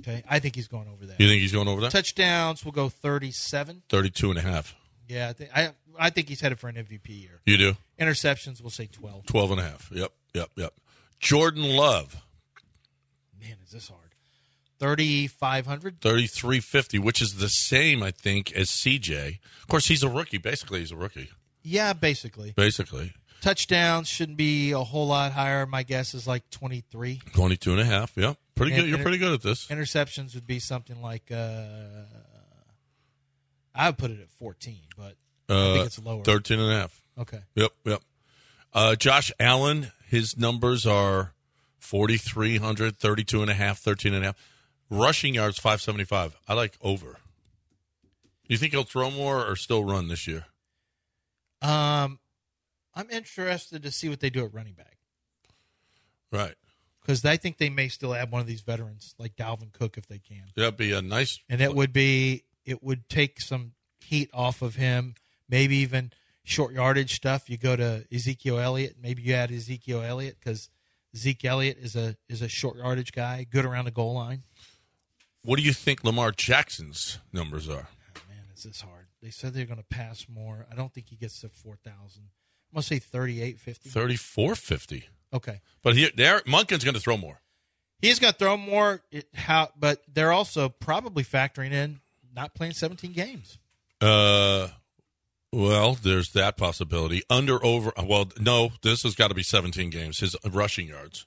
[0.00, 1.20] Okay, I think he's going over that.
[1.20, 1.92] You think he's going over that?
[1.92, 3.82] Touchdowns will go thirty seven.
[3.88, 4.74] 32 and a half.
[5.08, 7.40] Yeah, I think I I think he's headed for an MVP year.
[7.46, 7.76] You do?
[7.98, 9.26] Interceptions we'll say twelve.
[9.26, 9.90] 12 and a half.
[9.92, 10.74] Yep, yep, yep.
[11.20, 12.16] Jordan Love,
[13.40, 14.00] Man, is this hard?
[14.78, 16.00] Thirty five hundred.
[16.00, 19.38] 3350, which is the same, I think, as CJ.
[19.62, 20.38] Of course, he's a rookie.
[20.38, 21.30] Basically, he's a rookie.
[21.62, 22.52] Yeah, basically.
[22.56, 23.14] Basically.
[23.44, 25.66] Touchdowns shouldn't be a whole lot higher.
[25.66, 27.20] My guess is like 23.
[27.34, 28.16] 22 and a half.
[28.16, 28.38] Yep.
[28.54, 28.88] Pretty And good.
[28.88, 29.66] You're inter- pretty good at this.
[29.66, 31.66] Interceptions would be something like, uh,
[33.74, 35.16] I would put it at 14, but
[35.50, 36.24] I Uh, think it's lower.
[36.24, 37.02] 13 and a half.
[37.18, 37.40] Okay.
[37.54, 38.02] Yep, yep.
[38.72, 41.34] Uh, Josh Allen, his numbers are
[41.78, 44.36] 4,300, 32 and a half, 13 and a half.
[44.88, 46.34] Rushing yards, 575.
[46.48, 47.18] I like over.
[48.02, 48.08] Do
[48.48, 50.46] you think he'll throw more or still run this year?
[51.60, 52.20] Um,
[52.94, 54.96] I'm interested to see what they do at running back
[56.30, 56.54] Right.
[57.00, 60.06] because I think they may still add one of these veterans like Dalvin Cook if
[60.06, 60.44] they can.
[60.56, 61.38] That'd be a nice.
[61.48, 65.14] and it would be it would take some heat off of him.
[65.48, 66.12] Maybe even
[66.44, 67.48] short yardage stuff.
[67.50, 68.96] You go to Ezekiel Elliott.
[69.00, 70.68] Maybe you add Ezekiel Elliott because
[71.16, 74.42] Zeke Elliott is a is a short yardage guy, good around the goal line.
[75.44, 77.88] What do you think Lamar Jackson's numbers are?
[78.28, 79.06] Man, is this hard?
[79.22, 80.66] They said they're going to pass more.
[80.72, 82.30] I don't think he gets to four thousand.
[82.74, 83.88] I'm gonna say thirty eight fifty.
[83.88, 85.04] 3450.
[85.32, 87.40] Okay, But he, there, Monken's going to throw more.
[88.00, 89.00] he's going to throw more.
[89.12, 89.68] It, how?
[89.78, 92.00] But they're also probably factoring in
[92.34, 93.58] not playing seventeen games.
[94.00, 94.68] Uh,
[95.52, 97.22] well, there's that possibility.
[97.30, 97.92] Under, over.
[98.02, 100.18] Well, no, this has got to be 17 games.
[100.18, 101.26] His rushing yards,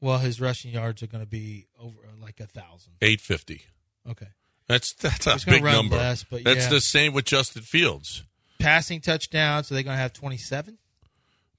[0.00, 2.94] Well, his rushing yards are going to be over like a thousand.
[3.02, 3.62] 850.
[4.10, 4.28] Okay.
[4.66, 5.96] That's that's a He's big number.
[5.96, 6.68] less, that's yeah.
[6.68, 8.24] the same with Justin Fields.
[8.58, 9.68] Passing touchdowns.
[9.68, 10.78] So they're going to have 27.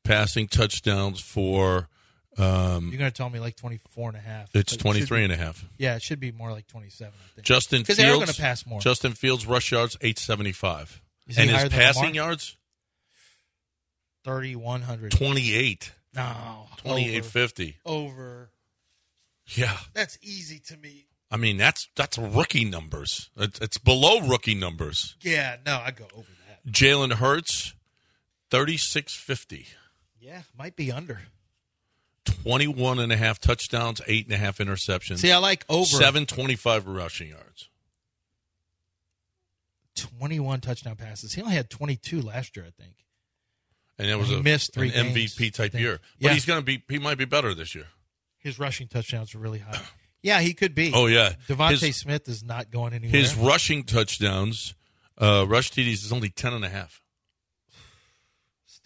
[0.03, 1.89] Passing touchdowns for
[2.38, 4.49] um, You're going to tell me like 24 and a half.
[4.55, 5.65] it's But it 23 be- and a half.
[5.77, 7.45] Yeah, it should be more like 27, I think.
[7.45, 8.79] Justin Fields they are gonna pass more.
[8.79, 11.01] Justin Fields rush yards 875.
[11.27, 12.55] Is he and his passing yards
[14.23, 15.12] 3,100.
[15.12, 16.67] 28 No.
[16.77, 17.77] 2850.
[17.85, 18.05] Over.
[18.12, 18.49] over.
[19.47, 19.77] Yeah.
[19.93, 21.07] That's easy to me.
[21.31, 23.29] I mean, that's that's rookie numbers.
[23.38, 25.15] It's, it's below rookie numbers.
[25.21, 26.25] Yeah, no, I go over.
[26.67, 27.74] Jalen Hurts
[28.52, 29.67] 3650.
[30.19, 31.22] Yeah, might be under.
[32.26, 35.19] 21 and a half touchdowns, eight and a half interceptions.
[35.19, 37.69] See, I like over 725 rushing yards.
[39.95, 41.34] 21 touchdown passes.
[41.34, 42.95] He only had 22 last year, I think.
[43.98, 46.00] And it was a, missed three an games, MVP type year.
[46.22, 46.34] But Yeah.
[46.34, 47.88] he's going to be he might be better this year.
[48.38, 49.80] His rushing touchdowns are really high.
[50.22, 50.91] Yeah, he could be.
[50.93, 51.36] Oh yeah.
[51.48, 53.17] DeVonta His- Smith is not going anywhere.
[53.17, 54.74] His rushing touchdowns,
[55.19, 57.01] uh, rush TDs is only 10 and a half.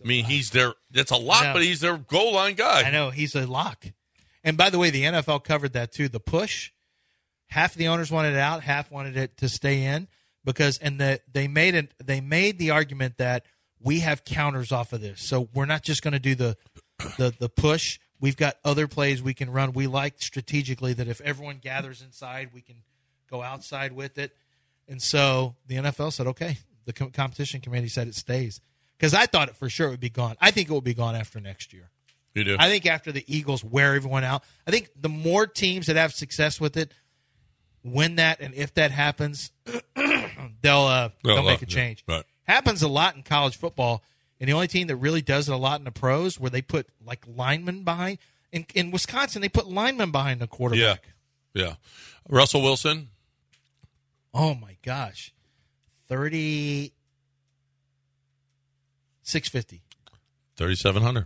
[0.04, 2.84] I mean, he's their, that's a lot, but he's their goal line guy.
[2.84, 3.86] I know he's a lock,
[4.43, 6.10] And by the way, the NFL covered that too.
[6.10, 6.72] The push,
[7.48, 10.10] half the owners wanted it out, half wanted it to stay in
[10.43, 13.46] because and the, they made it they made the argument that
[13.80, 15.22] we have counters off of this.
[15.22, 16.58] So we're not just going to do the
[17.17, 18.00] the the push.
[18.19, 19.74] We've got other plays we can run.
[19.74, 22.78] We like strategically that if everyone gathers inside, we can
[23.30, 24.36] go outside with it.
[24.88, 26.58] And so the NFL said, okay.
[26.86, 28.60] The com- competition committee said it stays
[28.98, 30.36] because I thought it for sure it would be gone.
[30.41, 31.89] I think it will be gone after next year.
[32.34, 32.58] You do.
[32.60, 36.13] I think after the Eagles wear everyone out, I think the more teams that have
[36.13, 36.91] success with it
[37.84, 39.52] win that, and if that happens,
[39.96, 40.06] they'll
[40.65, 42.04] uh, They'll they'll make a change.
[42.08, 42.24] Right.
[42.43, 44.04] Happens a lot in college football,
[44.39, 46.62] and the only team that really does it a lot in the pros, where they
[46.62, 48.17] put like linemen behind.
[48.52, 50.56] In, in Wisconsin, they put linemen behind the yeah.
[50.56, 51.08] quarterback.
[51.54, 51.76] Yeah.
[52.30, 53.10] Russell Wilson,
[54.34, 55.34] Oh my gosh,
[56.08, 56.93] thirty
[59.22, 59.82] six fifty.
[60.56, 61.26] 3,700.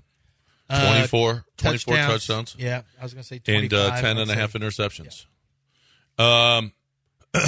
[0.69, 2.55] Uh, 24, 24 touchdowns.
[2.57, 5.25] Yeah, I was going to say and 25, uh, 10 I and a half interceptions.
[6.17, 6.73] Um,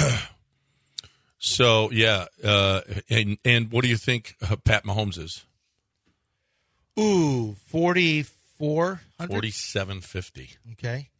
[1.38, 5.44] so yeah, uh, and and what do you think uh, Pat Mahomes is?
[6.98, 9.32] Ooh, forty four hundred.
[9.32, 10.50] Forty seven fifty.
[10.72, 11.10] Okay,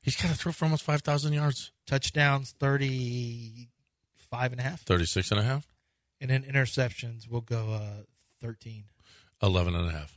[0.00, 1.72] He's got to throw for almost five thousand yards.
[1.86, 3.68] touchdowns thirty
[4.34, 5.66] five and a half, 36 and a half,
[6.20, 8.02] and then interceptions will go uh,
[8.40, 8.84] thirteen.
[9.42, 10.16] 11 and a half.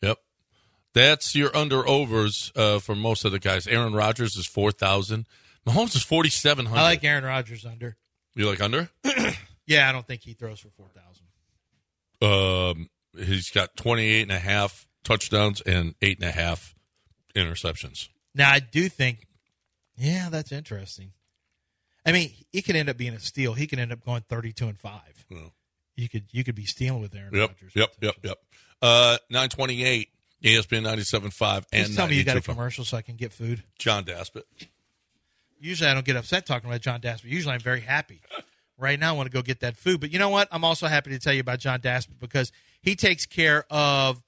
[0.00, 0.18] Yep.
[0.94, 3.66] That's your under overs uh, for most of the guys.
[3.66, 5.26] Aaron Rodgers is 4,000.
[5.66, 6.78] Mahomes is 4,700.
[6.78, 7.96] I like Aaron Rodgers under.
[8.34, 8.88] You like under?
[9.66, 11.26] Yeah, I don't think he throws for four thousand.
[12.20, 16.74] Um, he's got 28 and a half touchdowns and eight and a half
[17.34, 18.08] interceptions.
[18.34, 19.26] Now I do think,
[19.96, 21.12] yeah, that's interesting.
[22.04, 23.54] I mean, he could end up being a steal.
[23.54, 25.24] He could end up going thirty-two and five.
[25.96, 27.72] You could you could be stealing with Aaron Yep, Rodgers.
[27.74, 28.38] yep, yep, yep.
[28.80, 30.08] Uh, 928,
[30.42, 33.62] ESPN 97.5 and Please tell me you got a commercial so I can get food.
[33.78, 34.42] John Daspit.
[35.60, 37.24] Usually I don't get upset talking about John Daspit.
[37.26, 38.20] Usually I'm very happy.
[38.78, 40.00] Right now I want to go get that food.
[40.00, 40.48] But you know what?
[40.50, 44.20] I'm also happy to tell you about John Daspit because he takes care of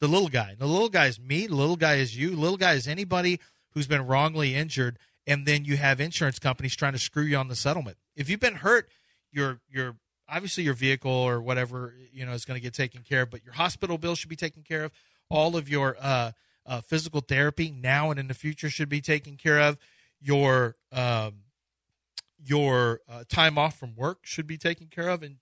[0.00, 0.54] the little guy.
[0.58, 1.46] The little guy is me.
[1.46, 2.30] The little guy is you.
[2.30, 3.40] The little guy is anybody
[3.70, 4.98] who's been wrongly injured.
[5.26, 7.96] And then you have insurance companies trying to screw you on the settlement.
[8.16, 8.88] If you've been hurt,
[9.30, 9.96] your your
[10.28, 13.30] obviously your vehicle or whatever you know is going to get taken care of.
[13.30, 14.92] But your hospital bill should be taken care of.
[15.28, 16.32] All of your uh,
[16.66, 19.78] uh, physical therapy now and in the future should be taken care of.
[20.20, 21.44] Your um,
[22.44, 25.36] your uh, time off from work should be taken care of, and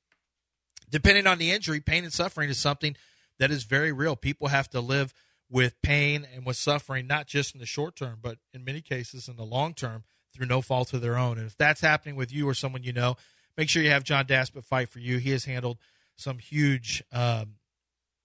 [0.90, 2.96] depending on the injury, pain and suffering is something
[3.38, 4.16] that is very real.
[4.16, 5.14] People have to live
[5.50, 9.28] with pain and with suffering, not just in the short term, but in many cases
[9.28, 11.38] in the long term through no fault of their own.
[11.38, 13.16] And if that's happening with you or someone you know,
[13.56, 15.18] make sure you have John Daspit fight for you.
[15.18, 15.78] He has handled
[16.16, 17.56] some huge um,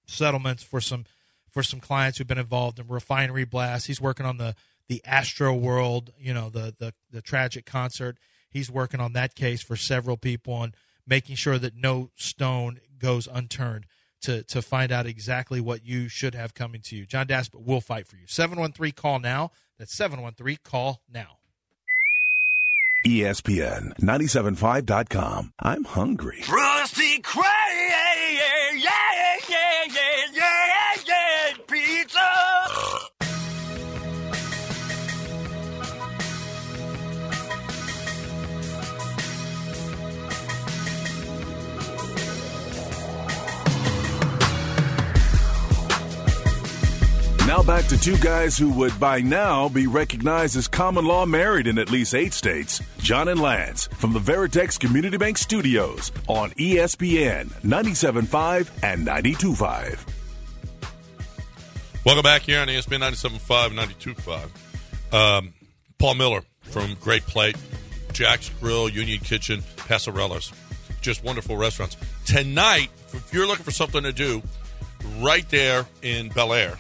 [0.06, 1.06] settlements for some
[1.50, 3.88] for some clients who've been involved in refinery blasts.
[3.88, 4.56] He's working on the
[4.88, 8.18] the Astro World, you know, the the the tragic concert.
[8.50, 10.76] He's working on that case for several people and
[11.08, 13.86] making sure that no stone goes unturned
[14.22, 17.06] to to find out exactly what you should have coming to you.
[17.06, 18.28] John Daspit will fight for you.
[18.28, 19.52] 713 call now.
[19.78, 21.38] That's 713 call now.
[23.06, 25.54] E ESPN 975.com.
[25.60, 26.42] I'm hungry.
[26.42, 27.44] Frosty Cray,
[27.88, 29.05] yeah, yeah, yeah,
[47.56, 51.68] Now back to two guys who would by now be recognized as common law married
[51.68, 52.82] in at least eight states.
[52.98, 60.00] John and Lance from the Veritex Community Bank Studios on ESPN 97.5 and 92.5.
[62.06, 65.14] Welcome back here on ESPN 97.5 and 92.5.
[65.18, 65.54] Um,
[65.98, 67.56] Paul Miller from Great Plate,
[68.12, 70.52] Jack's Grill, Union Kitchen, Passarella's.
[71.00, 71.96] Just wonderful restaurants.
[72.26, 74.44] Tonight, if you're looking for something to do,
[75.20, 76.78] right there in Bel Air,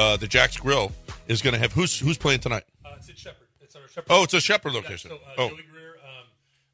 [0.00, 0.92] uh, the Jack's Grill
[1.28, 2.64] is going to have who's who's playing tonight?
[2.84, 3.48] Uh, it's at Shepherd.
[3.60, 4.06] It's our Shepherd.
[4.08, 5.10] Oh, it's a Shepherd Yeah, location.
[5.10, 6.26] so, uh, oh, Joey Greer, um,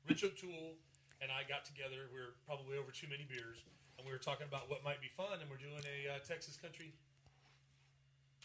[0.09, 0.75] Rich O'Toole,
[1.21, 2.07] and I got together.
[2.13, 3.65] We were probably over too many beers,
[3.99, 5.41] and we were talking about what might be fun.
[5.41, 6.93] And we're doing a uh, Texas country.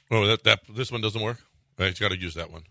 [0.10, 1.40] oh, that that this one doesn't work.
[1.80, 2.64] I got to use that one.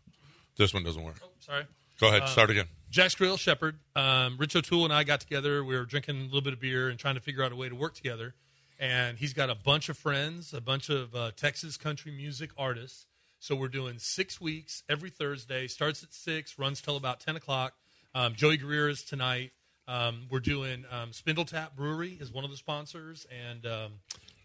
[0.57, 1.16] This one doesn't work.
[1.23, 1.64] Oh, sorry.
[2.01, 2.66] Go ahead, start again.
[2.90, 3.77] Jack's Grill, Shepherd.
[3.94, 5.62] Um, Rich O'Toole and I got together.
[5.62, 7.68] We were drinking a little bit of beer and trying to figure out a way
[7.68, 8.35] to work together.
[8.81, 13.07] And he's got a bunch of friends, a bunch of uh, Texas country music artists.
[13.38, 15.69] So we're doing six weeks every Thursday.
[15.69, 17.75] Starts at six, runs till about ten o'clock.
[18.14, 19.53] Um, Joey Greer is tonight.
[19.87, 23.93] Um, we're doing um, Spindle Tap Brewery is one of the sponsors, and um,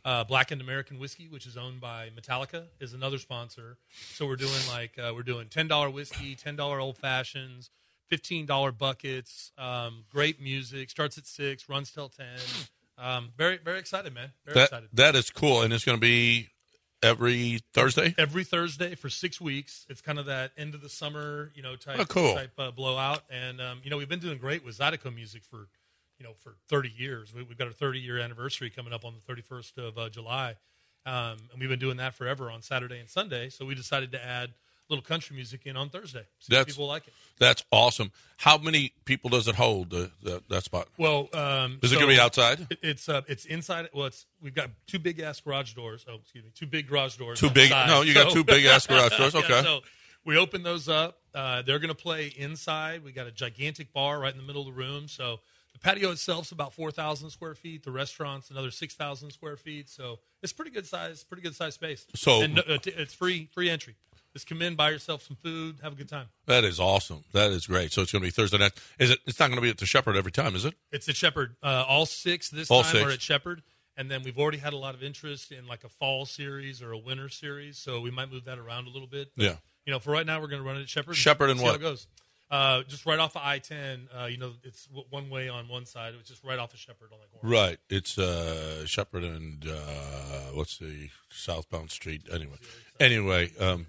[0.06, 3.78] Uh, Blackened American Whiskey, which is owned by Metallica, is another sponsor.
[4.13, 7.71] So we're doing like uh, we're doing ten dollar whiskey, ten dollar old fashions,
[8.08, 9.52] fifteen dollar buckets.
[9.58, 10.91] Um, great music.
[10.91, 12.38] Starts at six, runs till ten.
[12.97, 14.31] Um, very very excited, man.
[14.45, 14.89] Very That excited.
[14.93, 16.49] that is cool, and it's going to be
[17.03, 18.15] every Thursday.
[18.17, 19.86] Every Thursday for six weeks.
[19.89, 22.36] It's kind of that end of the summer, you know, type Oh, cool.
[22.36, 23.23] type uh, blowout.
[23.29, 25.67] And um, you know, we've been doing great with Zydeco music for
[26.19, 27.34] you know for 30 years.
[27.34, 30.55] We, we've got our 30 year anniversary coming up on the 31st of uh, July,
[31.05, 33.49] um, and we've been doing that forever on Saturday and Sunday.
[33.49, 34.53] So we decided to add
[34.89, 36.19] little country music in on Thursday.
[36.39, 37.13] See if That's- people like it.
[37.38, 38.12] That's awesome.
[38.38, 39.93] How many people does it hold?
[39.93, 42.67] Uh, that, that spot Well, um, is it so going to be outside?
[42.69, 43.89] it- It's uh, it's inside.
[43.93, 46.06] Well, it's we've got two big ass garage doors.
[46.10, 47.39] Oh, excuse me, two big garage doors.
[47.39, 47.88] Two big- the side.
[47.88, 49.34] no, you got two big-ass garage doors.
[49.34, 49.62] Yeah, Okay.
[49.63, 49.80] so
[50.24, 51.17] we open those up.
[51.34, 53.04] Uh, they're going to play inside.
[53.04, 55.08] We got a gigantic bar right in the middle of the room.
[55.10, 55.39] So
[55.74, 57.84] the patio itself is about four thousand square feet.
[57.84, 59.89] The restaurant's another six thousand square feet.
[59.89, 61.24] So it's pretty good size.
[61.26, 62.06] Pretty good size space.
[62.15, 63.95] So- and, uh, t- it's free free entry.
[64.36, 66.28] Just come in, buy yourself some food, have a good time.
[66.45, 67.24] That is awesome.
[67.32, 67.93] That is great.
[67.93, 68.74] So it's going to be Thursday night.
[69.00, 69.19] Is it?
[69.26, 70.74] It's not going to be at the Shepherd every time, is it?
[70.91, 71.56] It's at Shepherd.
[71.63, 73.06] Uh, all six this All time six.
[73.06, 73.63] are at Shepherd,
[73.95, 76.91] and then we've already had a lot of interest in like a fall series or
[76.91, 79.32] a winter series, so we might move that around a little bit.
[79.38, 79.56] But, Yeah.
[79.86, 81.15] You know, for right now, we're going to run it at Shepherd.
[81.15, 81.76] Shepherd and how what?
[81.76, 82.06] it goes.
[82.52, 84.08] Uh, just right off of I ten.
[84.15, 86.13] Uh, you know, it's w- one way on one side.
[86.19, 87.56] It's just right off of Shepherd on that corner.
[87.56, 87.78] Right.
[87.89, 92.24] It's uh, Shepherd and uh, what's the southbound street?
[92.32, 92.58] Anyway.
[93.00, 93.52] Anyway.
[93.60, 93.88] Um,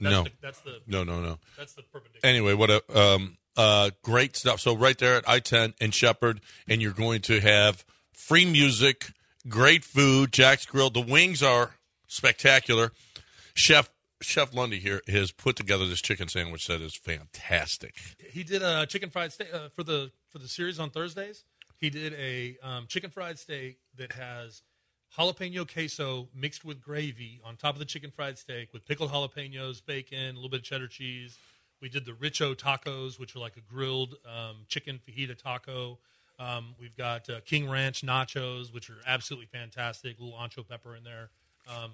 [0.00, 0.22] That's no.
[0.24, 1.04] the, that's the No.
[1.04, 1.20] No.
[1.20, 1.38] No.
[1.56, 2.28] that's the perpendicular.
[2.28, 4.60] Anyway, what a um, uh, great stuff.
[4.60, 9.12] So right there at I ten and Shepherd, and you're going to have free music,
[9.48, 10.90] great food, Jack's Grill.
[10.90, 11.76] The wings are
[12.08, 12.92] spectacular.
[13.54, 17.94] Chef Chef Lundy here has put together this chicken sandwich that is fantastic.
[18.30, 21.44] he did a chicken fried steak uh, for the for the series on Thursdays.
[21.76, 24.62] He did a um, chicken fried steak that has
[25.18, 29.84] jalapeno queso mixed with gravy on top of the chicken fried steak with pickled jalapenos,
[29.84, 31.38] bacon, a little bit of cheddar cheese.
[31.80, 35.98] We did the Richo tacos, which are like a grilled um, chicken fajita taco.
[36.38, 40.18] Um, we've got uh, King Ranch nachos, which are absolutely fantastic.
[40.18, 41.30] A little ancho pepper in there.
[41.68, 41.92] Um,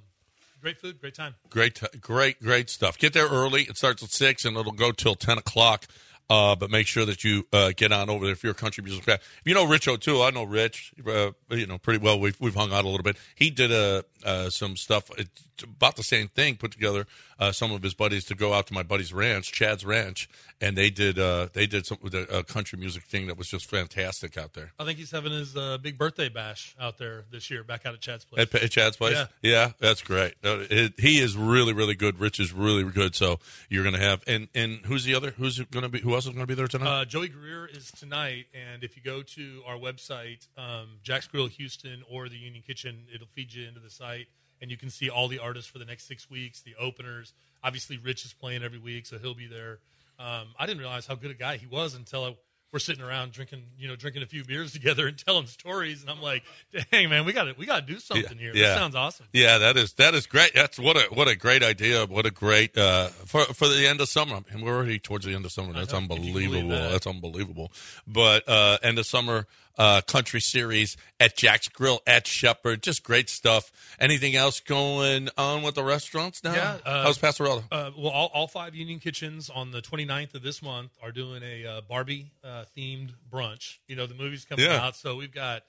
[0.62, 1.34] great food, great time.
[1.50, 2.98] Great, t- great, great stuff.
[2.98, 3.62] Get there early.
[3.62, 5.86] It starts at six and it'll go till ten o'clock.
[6.30, 8.84] Uh, but make sure that you uh, get on over there if you're a country
[8.84, 9.16] music fan.
[9.16, 10.94] If you know Rich O'Toole, I know Rich.
[11.04, 12.20] Uh, you know pretty well.
[12.20, 13.16] We've we've hung out a little bit.
[13.34, 16.56] He did uh, uh, some stuff it's about the same thing.
[16.56, 17.06] Put together
[17.38, 20.28] uh, some of his buddies to go out to my buddy's ranch, Chad's Ranch,
[20.60, 24.36] and they did uh, they did some a, country music thing that was just fantastic
[24.36, 24.72] out there.
[24.78, 27.94] I think he's having his uh, big birthday bash out there this year, back out
[27.94, 28.42] at Chad's place.
[28.42, 29.18] At, at Chad's place?
[29.42, 29.72] Yeah.
[29.78, 30.34] that's great.
[30.42, 32.20] It, he is really, really good.
[32.20, 33.14] Rich is really good.
[33.14, 33.38] So
[33.68, 35.30] you're going to have and and who's the other?
[35.32, 36.00] Who's going to be?
[36.00, 37.00] Who else is going to be there tonight?
[37.00, 41.46] Uh, Joey Greer is tonight, and if you go to our website, um, Jack's Grill
[41.46, 44.26] Houston or the Union Kitchen, it'll feed you into the site,
[44.60, 47.32] and you can see all the artists for the next six weeks, the openers.
[47.64, 49.78] Obviously, Rich is playing every week, so he'll be there.
[50.18, 52.36] Um, I didn't realize how good a guy he was until I,
[52.72, 56.10] we're sitting around drinking, you know, drinking a few beers together and telling stories, and
[56.10, 56.42] I'm like,
[56.90, 58.52] "Dang, man, we got to we got to do something here.
[58.54, 58.68] yeah.
[58.68, 60.52] This sounds awesome." yeah, that is that is great.
[60.54, 62.06] That's what a what a great idea.
[62.06, 64.40] What a great uh, for for the end of summer.
[64.50, 65.72] And we're already towards the end of summer.
[65.72, 66.70] That's know, if you can believe unbelievable.
[66.70, 66.90] that.
[66.90, 67.72] That's unbelievable.
[68.06, 69.46] But uh, end of summer
[69.78, 72.82] uh, country series at Jack's Grill at Shepherd.
[72.82, 73.72] Just great stuff.
[73.98, 76.54] Anything else going on with the restaurants now?
[76.54, 77.62] Yeah, uh, How's Pastorella?
[77.70, 81.42] Uh, well, all, all five Union Kitchens on the 29th of this month are doing
[81.42, 83.78] a uh, Barbie uh, themed brunch.
[83.88, 84.84] You know, the movie's coming Yeah.
[84.84, 85.62] out, so we've got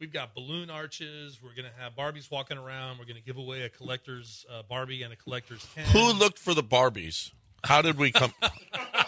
[0.00, 1.38] we've got balloon arches.
[1.42, 2.98] We're going to have Barbies walking around.
[2.98, 5.84] We're going to give away a collector's uh, Barbie and a collector's Ken.
[5.86, 7.30] Who looked for the Barbies?
[7.64, 8.32] How did we come?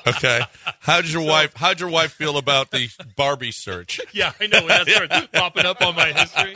[0.06, 0.40] okay,
[0.80, 1.54] how did your wife?
[1.54, 4.00] How'd your wife feel about the Barbie search?
[4.12, 4.58] yeah, I know.
[4.60, 6.54] When that starts popping up on my history.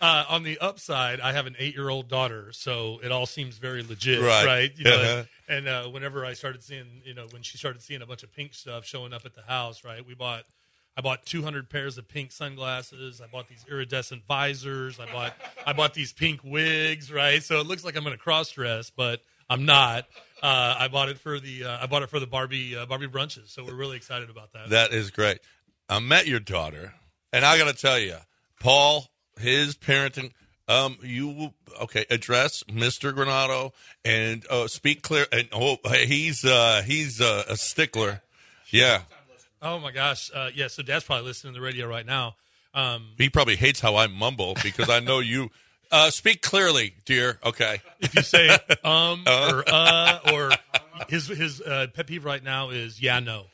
[0.00, 4.20] Uh, on the upside, I have an eight-year-old daughter, so it all seems very legit,
[4.20, 4.46] Right.
[4.46, 4.72] right?
[4.76, 5.24] You know, Uh-huh.
[5.48, 8.32] and uh, whenever I started seeing, you know, when she started seeing a bunch of
[8.32, 10.04] pink stuff showing up at the house, right?
[10.06, 10.44] We bought,
[10.96, 13.20] I bought 200 pairs of pink sunglasses.
[13.20, 14.98] I bought these iridescent visors.
[15.00, 15.34] I bought,
[15.66, 17.42] I bought these pink wigs, right?
[17.42, 20.06] So it looks like I'm going to cross dress, but I'm not.
[20.42, 23.08] Uh, I bought it for the, uh, I bought it for the Barbie, uh, Barbie
[23.08, 23.50] brunches.
[23.50, 24.70] So we're really excited about that.
[24.70, 25.40] That is great.
[25.88, 26.94] I met your daughter,
[27.32, 28.16] and I got to tell you,
[28.58, 30.32] Paul, his parenting.
[30.68, 32.06] Um, you okay?
[32.10, 33.12] Address Mr.
[33.12, 33.72] Granato
[34.04, 35.26] and uh, speak clear.
[35.32, 38.22] And oh, he's uh, he's uh, a stickler.
[38.70, 39.02] Yeah,
[39.62, 40.30] Oh my gosh!
[40.34, 42.36] Uh, yeah, so Dad's probably listening to the radio right now.
[42.72, 45.50] Um, he probably hates how I mumble because I know you.
[45.90, 47.38] Uh, speak clearly, dear.
[47.44, 47.80] Okay.
[48.00, 48.48] if you say
[48.84, 50.50] um or uh or
[51.08, 53.46] his his uh, pet peeve right now is yeah no,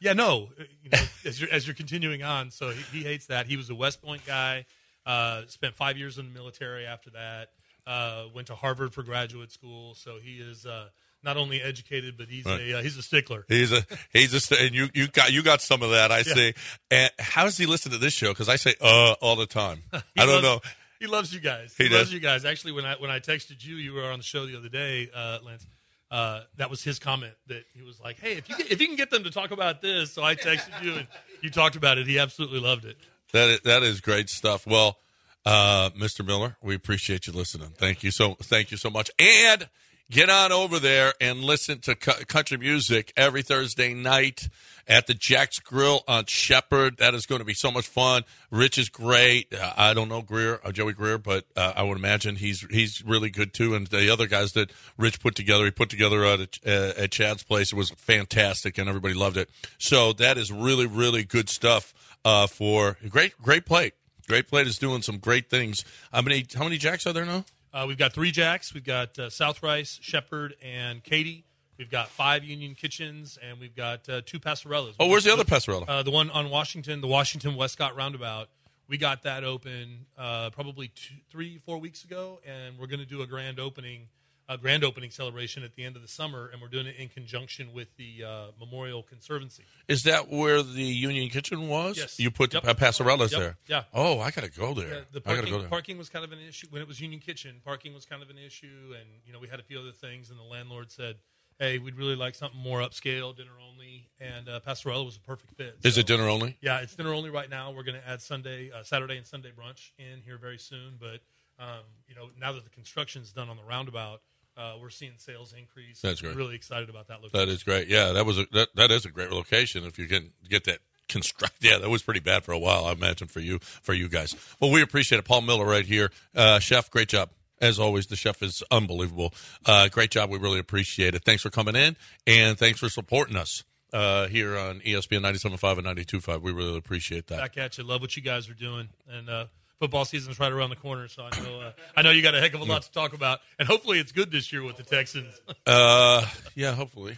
[0.00, 0.48] yeah no.
[0.58, 3.46] Uh, You know, as you're as you're continuing on, so he, he hates that.
[3.46, 4.64] He was a West Point guy.
[5.04, 7.48] Uh, spent five years in the military after that.
[7.86, 9.94] Uh, went to Harvard for graduate school.
[9.96, 10.86] So he is uh,
[11.24, 12.60] not only educated, but he's Right.
[12.60, 13.44] a uh, he's a stickler.
[13.48, 16.18] He's a he's a st- and you you got you got some of that I
[16.18, 16.34] Yeah.
[16.34, 16.54] see.
[16.90, 18.28] And how does he listen to this show?
[18.30, 19.82] Because I say uh all the time.
[19.92, 20.60] I don't loves- know.
[21.02, 21.74] He loves you guys.
[21.76, 22.44] He He, loves you guys.
[22.44, 25.10] Actually, when I when I texted you, you were on the show the other day,
[25.12, 25.66] uh, Lance.
[26.12, 28.86] Uh, that was his comment that he was like, "Hey, if you get, if you
[28.86, 31.08] can get them to talk about this," so I texted you and
[31.40, 32.06] you talked about it.
[32.06, 32.96] He absolutely loved it.
[33.32, 34.64] That is, that is great stuff.
[34.64, 34.98] Well,
[35.44, 36.24] uh, Mr.
[36.24, 37.70] Miller, we appreciate you listening.
[37.76, 39.10] Thank you so thank you so much.
[39.18, 39.68] And
[40.12, 44.50] get on over there and listen to country music every Thursday night
[44.86, 46.98] at the Jax Grill on Shepherd.
[46.98, 48.24] That is going to be so much fun.
[48.50, 49.52] Rich is great.
[49.54, 53.02] Uh, I don't know Greer, uh, Joey Greer, but uh, I would imagine he's he's
[53.04, 53.74] really good too.
[53.74, 57.72] And the other guys that Rich put together, he put together at, at Chad's place.
[57.72, 59.48] It was fantastic, and everybody loved it.
[59.78, 63.94] So that is really really good stuff uh, for great great plate.
[64.28, 65.84] Great plate is doing some great things.
[66.12, 67.46] How many how many jacks are there now?
[67.72, 68.74] Uh, we've got three jacks.
[68.74, 71.44] We've got uh, South Rice, Shepherd, and Katy.
[71.78, 74.94] We've got five Union Kitchens, and we've got uh, two Passerellas.
[75.00, 75.84] Oh, where's the other Passerella?
[75.88, 78.48] Uh, the one on Washington, the Washington Westcott Roundabout.
[78.88, 83.06] We got that open uh, probably two, three, four weeks ago, and we're going to
[83.06, 84.08] do a grand opening,
[84.54, 87.08] a grand opening celebration at the end of the summer, and we're doing it in
[87.08, 89.64] conjunction with the uh, Memorial Conservancy.
[89.88, 91.96] Is that where the Union Kitchen was?
[91.98, 92.18] Yes.
[92.20, 92.64] You put Yep.
[92.64, 93.40] the Passerellas Yep.
[93.40, 93.56] there.
[93.66, 93.84] Yeah.
[93.92, 94.88] Oh, I gotta go there.
[94.88, 95.68] Yeah, the I gotta parking, go there.
[95.68, 97.60] parking was kind of an issue when it was Union Kitchen.
[97.64, 100.30] Parking was kind of an issue, and you know we had a few other things,
[100.30, 101.16] and the landlord said,
[101.58, 105.54] "Hey, we'd really like something more upscale, dinner only." And uh, Pastorella was a perfect
[105.56, 105.76] fit.
[105.82, 106.56] Is So- it dinner only?
[106.60, 107.70] Yeah, it's dinner only right now.
[107.72, 110.94] We're going to add Sunday, uh, Saturday, and Sunday brunch in here very soon.
[111.00, 111.20] But
[111.58, 114.22] um, you know, now that the construction's done on the roundabout,
[114.56, 116.00] uh, we're seeing sales increase.
[116.00, 116.36] That's great.
[116.36, 117.38] Really excited about that location.
[117.38, 117.88] That is great.
[117.88, 119.84] Yeah, that was a that, that is a great location.
[119.84, 122.84] If you can get that construct, yeah, that was pretty bad for a while.
[122.84, 124.34] I imagine for you for you guys.
[124.60, 125.24] Well, we appreciate it.
[125.24, 126.90] Paul Miller right here, uh, chef.
[126.90, 127.30] Great job.
[127.60, 129.32] As always, the chef is unbelievable.
[129.64, 130.30] Uh, great job.
[130.30, 131.22] We really appreciate it.
[131.24, 133.62] Thanks for coming in, and thanks for supporting us
[133.92, 136.42] uh, here on ESPN 97.5 and 92.5.
[136.42, 137.38] We really appreciate that.
[137.38, 137.84] Back at you.
[137.84, 139.44] Love what you guys are doing, and uh,
[139.78, 141.08] football season's right around the corner.
[141.08, 143.12] So I know uh, I know you got a heck of a lot to talk
[143.14, 145.32] about, and hopefully it's good this year with the Texans.
[145.66, 147.16] Uh, yeah, hopefully.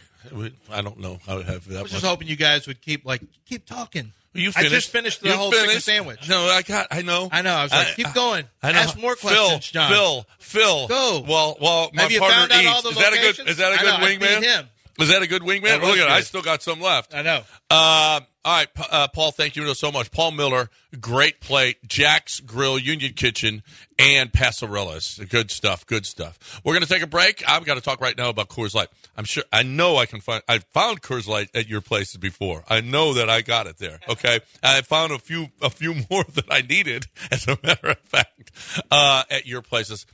[0.70, 1.18] I don't know.
[1.26, 2.00] I would have that I was much.
[2.00, 4.12] just hoping you guys would keep like keep talking.
[4.34, 4.72] You finished.
[4.72, 5.86] I just finished the You whole chicken finished?
[5.86, 6.28] sandwich.
[6.28, 6.88] No, I got.
[6.90, 7.28] I know.
[7.32, 7.54] I know.
[7.54, 8.44] I was like, keep going.
[8.62, 8.78] I know.
[8.80, 9.90] Ask more Phil, questions, John.
[9.90, 10.88] Phil, Phil.
[10.88, 11.24] Go.
[11.26, 12.68] Well, well, my Have you partner found out eats.
[12.70, 13.22] all the is that a good?
[13.24, 13.48] locations?
[13.50, 13.84] Is that a I good
[14.20, 14.42] know, I wingman?
[14.42, 14.68] him.
[14.98, 15.80] Is that a good wingman?
[15.82, 16.08] Look at.
[16.08, 17.14] I still got some left.
[17.14, 17.38] I know.
[17.70, 19.32] Um, all right, uh, Paul.
[19.32, 20.68] Thank you so much, Paul Miller.
[21.00, 23.62] Great plate, Jax Grill, Union Kitchen,
[23.98, 25.28] and Passerellas.
[25.30, 25.86] Good stuff.
[25.86, 26.60] Good stuff.
[26.62, 27.42] We're going to take a break.
[27.48, 28.88] I've got to talk right now about Coors Light.
[29.16, 29.44] I'm sure.
[29.52, 30.42] I know I can find.
[30.46, 32.64] I found Coors Light at your places before.
[32.68, 33.98] I know that I got it there.
[34.08, 37.06] Okay, I found a few a few more that I needed.
[37.30, 38.52] As a matter of fact,
[38.90, 40.06] uh, at your places.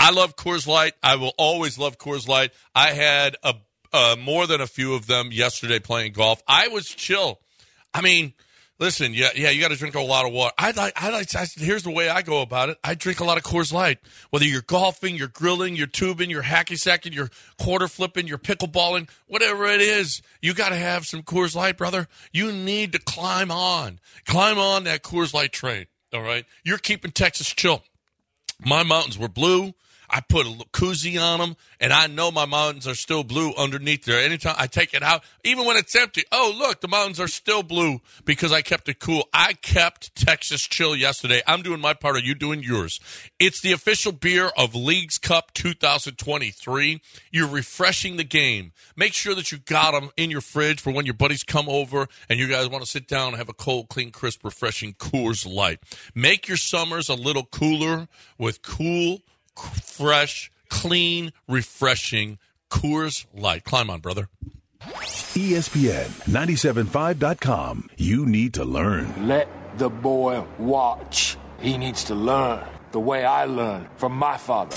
[0.00, 0.92] I love Coors Light.
[1.02, 2.52] I will always love Coors Light.
[2.72, 3.54] I had a
[3.92, 6.42] uh, more than a few of them yesterday playing golf.
[6.46, 7.40] I was chill.
[7.94, 8.34] I mean,
[8.78, 10.54] listen, yeah, yeah, you got to drink a lot of water.
[10.58, 11.34] I like, I like.
[11.34, 12.78] I, here's the way I go about it.
[12.84, 13.98] I drink a lot of Coors Light.
[14.30, 19.08] Whether you're golfing, you're grilling, you're tubing, you're hacky sacking, you're quarter flipping, you're pickleballing,
[19.26, 22.08] whatever it is, you got to have some Coors Light, brother.
[22.32, 25.86] You need to climb on, climb on that Coors Light train.
[26.12, 27.82] All right, you're keeping Texas chill.
[28.64, 29.74] My mountains were blue.
[30.10, 34.04] I put a koozie on them, and I know my mountains are still blue underneath
[34.04, 34.20] there.
[34.20, 37.62] Anytime I take it out, even when it's empty, oh look, the mountains are still
[37.62, 39.28] blue because I kept it cool.
[39.32, 41.42] I kept Texas chill yesterday.
[41.46, 42.16] I'm doing my part.
[42.16, 43.00] Are you doing yours?
[43.38, 47.00] It's the official beer of Leagues Cup 2023.
[47.30, 48.72] You're refreshing the game.
[48.96, 52.08] Make sure that you got them in your fridge for when your buddies come over
[52.28, 55.46] and you guys want to sit down and have a cold, clean, crisp, refreshing Coors
[55.46, 55.80] Light.
[56.14, 59.22] Make your summers a little cooler with cool
[59.62, 62.38] fresh, clean, refreshing
[62.70, 63.64] Coors Light.
[63.64, 64.28] Climb on, brother.
[64.80, 67.90] ESPN 975.com.
[67.96, 69.28] You need to learn.
[69.28, 71.36] Let the boy watch.
[71.60, 74.76] He needs to learn the way I learned from my father.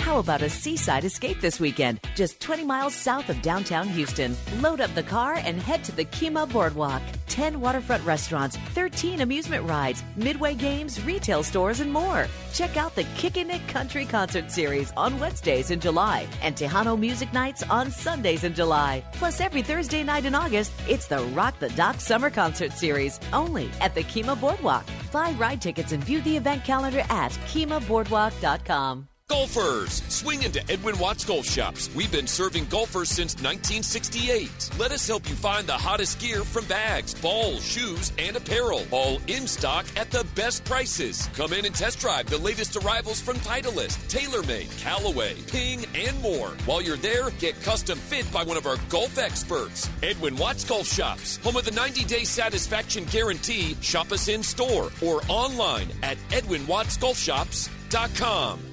[0.00, 2.00] How about a seaside escape this weekend?
[2.16, 4.36] Just 20 miles south of downtown Houston.
[4.60, 7.02] Load up the car and head to the Kemah Boardwalk.
[7.28, 12.26] 10 waterfront restaurants, 13 amusement rides, midway games, retail stores, and more.
[12.52, 17.32] Check out the Kickin' It Country Concert Series on Wednesdays in July and Tejano Music
[17.32, 19.04] Nights on Sundays in July.
[19.12, 23.70] Plus, every Thursday night in August, it's the Rock the Dock Summer Concert Series only
[23.80, 24.86] at the Kemah Boardwalk.
[25.12, 29.09] Buy ride tickets and view the event calendar at kemahboardwalk.com.
[29.30, 31.88] Golfers, swing into Edwin Watts Golf Shops.
[31.94, 34.70] We've been serving golfers since 1968.
[34.76, 38.82] Let us help you find the hottest gear from bags, balls, shoes, and apparel.
[38.90, 41.28] All in stock at the best prices.
[41.34, 46.48] Come in and test drive the latest arrivals from Titleist, TaylorMade, Callaway, Ping, and more.
[46.66, 49.88] While you're there, get custom fit by one of our golf experts.
[50.02, 53.76] Edwin Watts Golf Shops, home of the 90 day satisfaction guarantee.
[53.80, 58.69] Shop us in store or online at EdwinWattsGolfShops.com.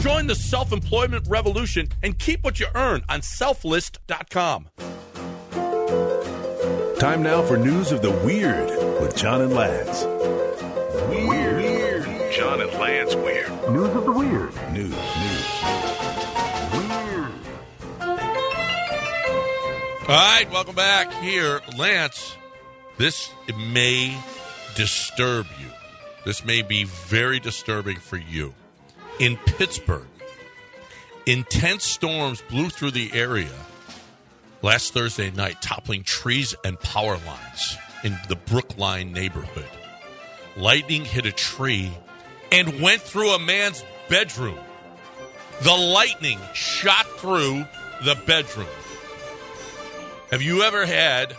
[0.00, 4.68] Join the self employment revolution and keep what you earn on selflist.com.
[6.98, 8.68] Time now for news of the weird
[9.00, 10.04] with John and Lance.
[11.08, 11.62] Weird.
[12.32, 13.50] John and Lance Weird.
[13.70, 14.54] News of the weird.
[14.72, 15.62] News, news.
[16.72, 17.32] Weird.
[20.08, 21.60] All right, welcome back here.
[21.76, 22.34] Lance,
[22.96, 24.16] this may
[24.76, 25.68] disturb you.
[26.24, 28.54] This may be very disturbing for you.
[29.18, 30.06] In Pittsburgh,
[31.26, 33.52] intense storms blew through the area
[34.62, 39.68] last Thursday night, toppling trees and power lines in the Brookline neighborhood.
[40.56, 41.92] Lightning hit a tree
[42.50, 44.58] and went through a man's bedroom.
[45.62, 47.64] The lightning shot through
[48.04, 48.66] the bedroom.
[50.30, 51.36] Have you ever had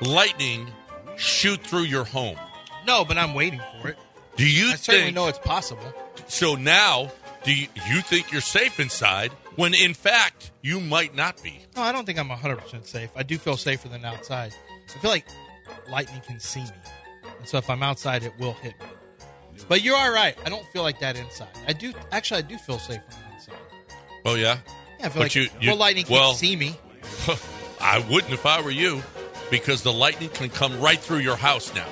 [0.00, 0.66] lightning
[1.16, 2.38] shoot through your home?
[2.86, 3.98] No, but I'm waiting for it.
[4.36, 5.94] Do you I certainly think know it's possible.
[6.30, 6.54] So?
[6.54, 7.10] Now,
[7.44, 11.60] do you, you think you're safe inside when in fact you might not be?
[11.76, 13.10] No, I don't think I'm 100% safe.
[13.16, 14.54] I do feel safer than outside.
[14.94, 15.26] I feel like
[15.90, 16.70] lightning can see me.
[17.38, 18.86] And so if I'm outside, it will hit me.
[19.68, 20.36] But you're all right.
[20.44, 21.48] I don't feel like that inside.
[21.68, 22.38] I do actually.
[22.38, 23.54] I do feel safe when I'm inside.
[24.24, 24.58] Oh yeah.
[24.98, 26.76] Yeah, I feel But like you- you- well, lightning well- can't see me.
[27.80, 29.02] I wouldn't if I were you,
[29.50, 31.86] because the lightning can come right through your house now.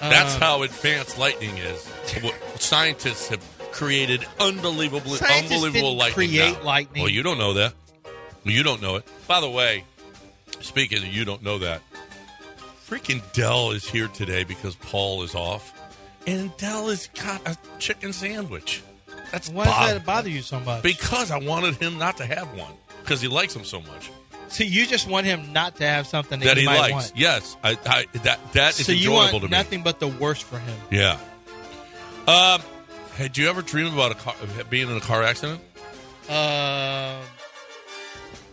[0.00, 1.86] That's Uh, how advanced lightning is.
[2.22, 3.40] What- Scientists have
[3.72, 6.28] created unbelievable, Scientists unbelievable lightning.
[6.30, 6.64] create now.
[6.64, 7.02] lightning.
[7.02, 7.74] Well, you don't know that.
[8.44, 9.04] You don't know it.
[9.26, 9.84] By the way,
[10.60, 11.82] speaking of you don't know that,
[12.86, 15.72] freaking Dell is here today because Paul is off,
[16.26, 18.82] and Dell has got a chicken sandwich.
[19.32, 20.82] That's Why does that bother you so much?
[20.82, 24.10] because I wanted him not to have one because he likes them so much
[24.48, 26.92] so you just want him not to have something that, that he might likes.
[26.92, 27.12] want.
[27.14, 29.50] Yes, I, I, that that is so enjoyable to me.
[29.50, 30.76] nothing but the worst for him.
[30.90, 31.18] Yeah.
[32.26, 32.62] Um,
[33.18, 34.34] hey, do you ever dream about a car,
[34.70, 35.60] being in a car accident?
[36.28, 37.20] Uh,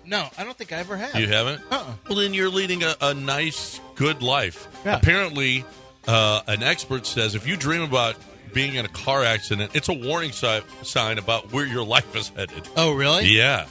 [0.06, 1.16] no, I don't think I ever have.
[1.16, 1.62] You haven't?
[1.72, 1.94] Uh-uh.
[2.10, 4.68] Well, then you're leading a, a nice, good life.
[4.86, 4.98] Yeah.
[4.98, 5.64] Apparently,
[6.08, 8.16] uh, an expert says if you dream about
[8.54, 12.30] being in a car accident, it's a warning si- sign about where your life is
[12.30, 12.68] headed.
[12.78, 13.26] Oh, really?
[13.26, 13.66] Yeah.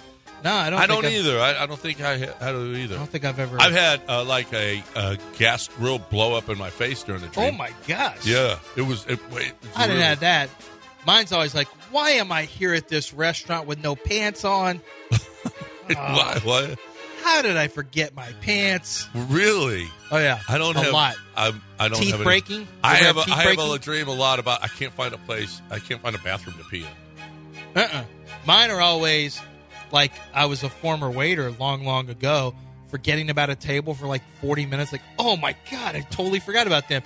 [0.44, 0.78] No, I don't.
[0.78, 1.40] I think don't I've- either.
[1.40, 2.96] I, I don't think I, ha- I do either.
[2.96, 3.56] I don't think I've ever.
[3.58, 7.28] I've had uh, like a, a gas grill blow up in my face during a
[7.28, 7.54] dream.
[7.54, 8.26] Oh my gosh!
[8.26, 9.06] Yeah, it was.
[9.06, 10.50] It, it, I didn't have that.
[11.06, 14.80] Mine's always like, why am I here at this restaurant with no pants on?
[15.86, 15.94] Why?
[15.96, 16.78] Uh, what?
[17.22, 19.06] How did I forget my pants?
[19.14, 19.86] Really?
[20.10, 20.92] Oh yeah, I don't a have.
[20.92, 21.14] lot.
[21.36, 22.68] I'm, I don't Teeth have any- breaking?
[22.82, 23.16] I have.
[23.18, 23.74] A, teeth I have breaking?
[23.74, 24.62] a dream a lot about.
[24.62, 25.60] I can't find a place.
[25.70, 27.80] I can't find a bathroom to pee in.
[27.82, 28.04] Uh-uh.
[28.46, 29.40] Mine are always
[29.92, 32.54] like I was a former waiter long, long ago,
[32.88, 34.90] forgetting about a table for like forty minutes.
[34.92, 37.02] Like, oh my god, I totally forgot about them.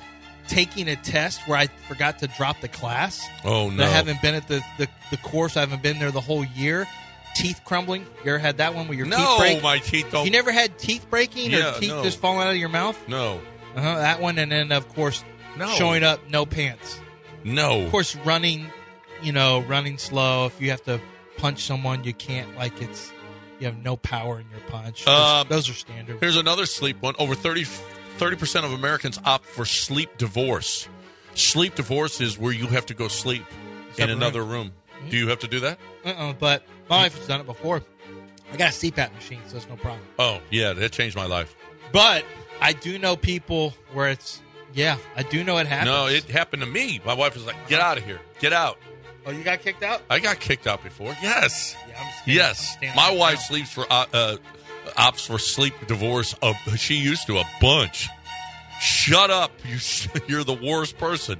[0.48, 3.24] Taking a test where I forgot to drop the class.
[3.44, 3.84] Oh no!
[3.84, 5.56] I haven't been at the, the, the course.
[5.56, 6.86] I haven't been there the whole year.
[7.36, 8.02] Teeth crumbling.
[8.24, 9.62] You ever had that one where your teeth no, break?
[9.62, 10.24] my teeth don't.
[10.24, 12.02] You never had teeth breaking Yeah, or teeth no.
[12.02, 12.98] just falling out of your mouth?
[13.06, 13.40] No,
[13.76, 15.22] Uh-huh, that one, and then of course
[15.56, 15.68] No.
[15.68, 16.98] showing up no pants.
[17.44, 17.82] no.
[17.82, 18.72] Of course, running,
[19.22, 20.46] you know, running slow.
[20.46, 20.98] If you have to
[21.36, 23.12] punch someone, you can't like it's
[23.60, 25.04] you have no power in your punch.
[25.04, 26.16] Those, Um, those are standard.
[26.20, 27.14] Here's another sleep one.
[27.18, 27.64] Over 30
[28.36, 30.88] percent of Americans opt for sleep divorce.
[31.34, 33.44] Sleep divorce is where you have to go sleep
[33.96, 34.72] in another room.
[35.10, 35.78] Do you have to do that?
[36.04, 37.82] Uh-uh, but my wife has done it before.
[38.52, 40.02] I got a CPAP machine, so it's no problem.
[40.18, 41.54] Oh, yeah, that changed my life.
[41.92, 42.24] But
[42.60, 44.40] I do know people where it's
[44.74, 45.90] yeah, I do know it happens.
[45.90, 47.00] No, it happened to me.
[47.04, 48.78] My wife was like, "Get out of here, get out."
[49.26, 50.02] Oh, you got kicked out?
[50.10, 51.14] I got kicked out before.
[51.22, 52.76] Yes, Yeah, I'm yes.
[52.96, 53.40] My wife now.
[53.42, 54.36] sleeps for uh, uh,
[54.98, 56.34] opts for sleep divorce.
[56.42, 58.08] Uh, she used to a bunch.
[58.80, 59.52] Shut up!
[59.64, 59.78] You,
[60.26, 61.38] you're the worst person.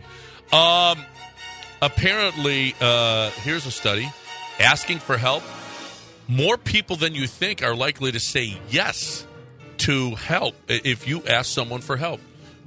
[0.52, 0.98] Um,
[1.82, 4.11] apparently, uh, here's a study
[4.61, 5.42] asking for help.
[6.26, 9.26] More people than you think are likely to say yes
[9.78, 12.20] to help if you ask someone for help.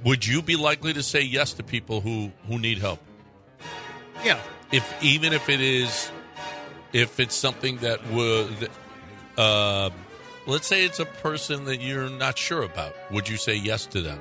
[0.04, 2.98] Would you be likely to say yes to people who who need help?
[4.24, 4.40] Yeah.
[4.72, 6.10] if even if it is
[6.92, 8.70] if it's something that would
[9.36, 9.90] uh,
[10.46, 14.00] let's say it's a person that you're not sure about would you say yes to
[14.00, 14.18] them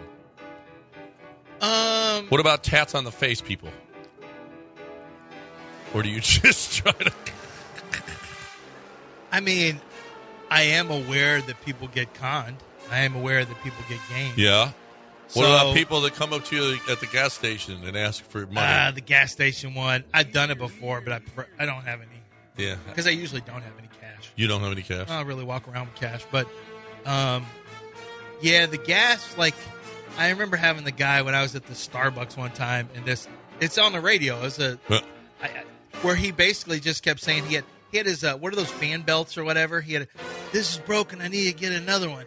[1.61, 3.69] Um, what about tats on the face people
[5.93, 7.11] or do you just try to
[9.33, 9.79] I mean,
[10.49, 12.57] I am aware that people get conned.
[12.91, 14.37] I am aware that people get gamed.
[14.37, 14.71] yeah
[15.33, 18.21] what So- about people that come up to you at the gas station and ask
[18.25, 20.03] for money Uh, the gas station one.
[20.13, 21.47] I've done it before, but I prefer.
[21.57, 22.09] I don't have any
[22.57, 24.31] yeah because I usually don't have any cash.
[24.35, 26.47] you don't have any cash I don't really walk around with cash, but
[27.05, 27.45] um,
[28.41, 29.37] yeah, the gas.
[29.37, 29.55] Like,
[30.17, 33.27] I remember having the guy when I was at the Starbucks one time, and this
[33.59, 34.43] it's on the radio.
[34.43, 34.79] It's a.
[34.89, 34.99] I,
[35.43, 35.63] I-
[36.03, 38.71] where he basically just kept saying he had he had his uh, what are those
[38.71, 39.81] fan belts or whatever.
[39.81, 40.07] He had a,
[40.51, 41.21] this is broken.
[41.21, 42.25] I need to get another one,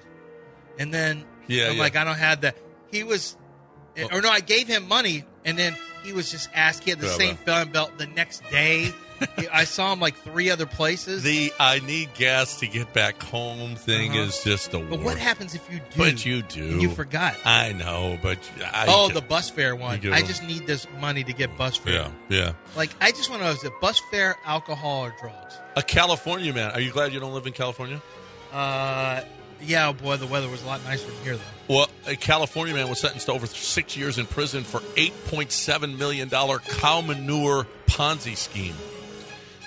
[0.78, 1.82] and then Yeah, I'm yeah.
[1.82, 2.56] like I don't have that.
[2.92, 3.36] He was,
[4.12, 6.84] or no, I gave him money, and then he was just asked.
[6.84, 8.92] He had the Yeah, same fan belt the next day.
[9.52, 11.22] I saw him like three other places.
[11.22, 14.20] the i need gas to get back home thing Uh-huh.
[14.20, 15.96] is just the But worst what happens if you do?
[15.98, 17.34] but you do you forgot.
[17.44, 20.00] i know but I, oh, the bus fare one.
[20.12, 21.92] I just need this money to get bus fare.
[21.94, 25.58] yeah yeah Like I just want to know: is it bus fare, alcohol, or drugs?
[25.76, 26.70] A California man.
[26.72, 28.00] Are you glad you don't live in California?
[28.52, 29.22] Uh,
[29.60, 31.74] yeah, boy, the weather was a lot nicer than here, though.
[31.74, 36.28] Well, a California man was sentenced to over six years in prison for $8.7 million
[36.28, 38.74] cow manure Ponzi scheme.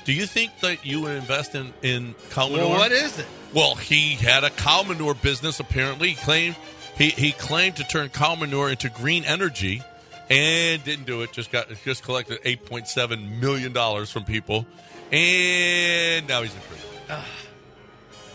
[0.08, 2.70] Do you think that you would invest in, in cow manure?
[2.70, 3.26] Well, what is it?
[3.54, 5.60] Well, he had a cow manure business.
[5.60, 6.56] Apparently, he claimed
[6.98, 9.82] he, he claimed to turn cow manure into green energy,
[10.30, 11.34] and didn't do it.
[11.34, 14.66] Just got just collected eight point seven million dollars from people,
[15.12, 16.88] and now he's in prison.
[17.10, 17.14] do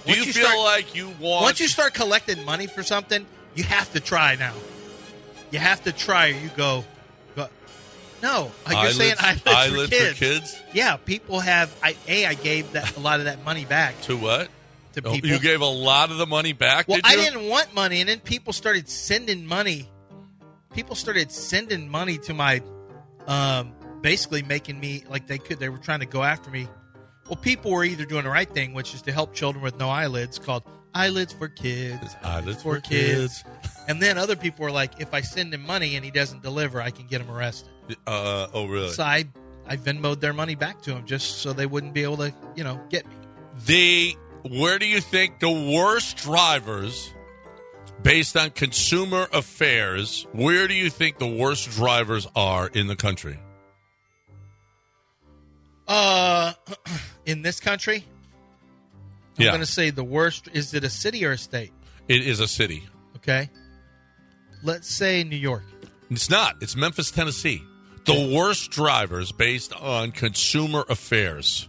[0.08, 1.42] Once you, you feel start- like you want?
[1.44, 4.52] Once you start collecting money for something, you have to try now.
[5.50, 6.84] You have to try, or you go
[8.22, 10.18] no, you're saying Eyelids- eyelids, for, for kids.
[10.18, 10.62] kids?
[10.72, 11.74] Yeah, people have.
[11.82, 14.48] I a I gave that a lot of that money back to what?
[14.94, 15.30] to Oh, people.
[15.30, 16.86] you gave a lot of the money back.
[16.88, 19.88] Well, did I didn't want money, and then people started sending money.
[20.74, 22.62] People started sending money to my,
[23.26, 25.58] um, basically making me like they could.
[25.58, 26.68] They were trying to go after me.
[27.26, 29.88] Well, people were either doing the right thing, which is to help children with no
[29.88, 30.64] eyelids, called
[30.94, 32.14] Eyelids for Kids.
[32.22, 33.44] Eyelids for for kids.
[33.88, 36.80] And then other people were like, if I send him money and he doesn't deliver,
[36.82, 37.71] I can get him arrested.
[38.06, 38.90] Uh, oh, really?
[38.90, 39.24] So I,
[39.66, 42.64] I Venmoed their money back to them just so they wouldn't be able to, you
[42.64, 43.14] know, get me.
[43.66, 44.16] The
[44.48, 47.12] where do you think the worst drivers,
[48.02, 53.38] based on consumer affairs, where do you think the worst drivers are in the country?
[55.86, 56.52] Uh,
[57.26, 58.04] in this country,
[59.38, 59.50] I'm Yeah.
[59.50, 60.48] going to say the worst.
[60.52, 61.72] Is it a city or a state?
[62.08, 62.88] It is a city.
[63.16, 63.50] Okay.
[64.64, 65.64] Let's say New York.
[66.10, 66.56] It's not.
[66.60, 67.62] It's Memphis, Tennessee.
[68.04, 71.68] The worst drivers based on consumer affairs.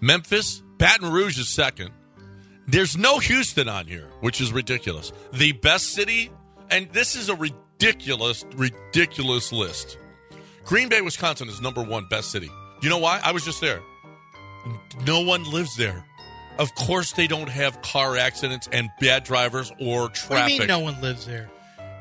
[0.00, 1.90] Memphis, Baton Rouge is second.
[2.66, 5.12] There's no Houston on here, which is ridiculous.
[5.32, 6.30] The best city,
[6.70, 9.98] and this is a ridiculous, ridiculous list.
[10.64, 12.50] Green Bay, Wisconsin is number one best city.
[12.82, 13.20] You know why?
[13.22, 13.80] I was just there.
[15.06, 16.04] No one lives there.
[16.58, 20.52] Of course, they don't have car accidents and bad drivers or What do traffic.
[20.54, 21.48] you mean no one lives there?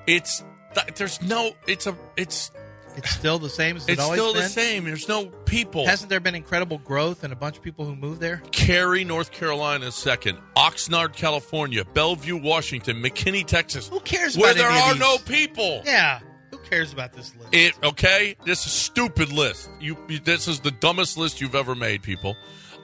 [0.08, 0.44] It's
[0.74, 1.52] th- there's no.
[1.68, 1.96] It's a.
[2.18, 2.50] It's
[2.98, 4.44] It's still the same as it's it's always still been?
[4.44, 4.86] the same.
[4.86, 5.86] There's no people.
[5.86, 8.42] Hasn't there been incredible growth and a bunch of people who moved there?
[8.52, 10.38] Cary, North Carolina is second.
[10.56, 11.84] Oxnard, California.
[11.86, 13.02] Bellevue, Washington.
[13.02, 13.88] McKinney, Texas.
[13.90, 15.82] Who cares Where about there are no people.
[15.86, 16.20] Yeah.
[16.52, 17.50] Who cares about this list?
[17.54, 18.36] It okay.
[18.46, 19.70] This is a stupid list.
[19.80, 19.98] You.
[20.08, 22.36] you- This is the dumbest list you've ever made, people.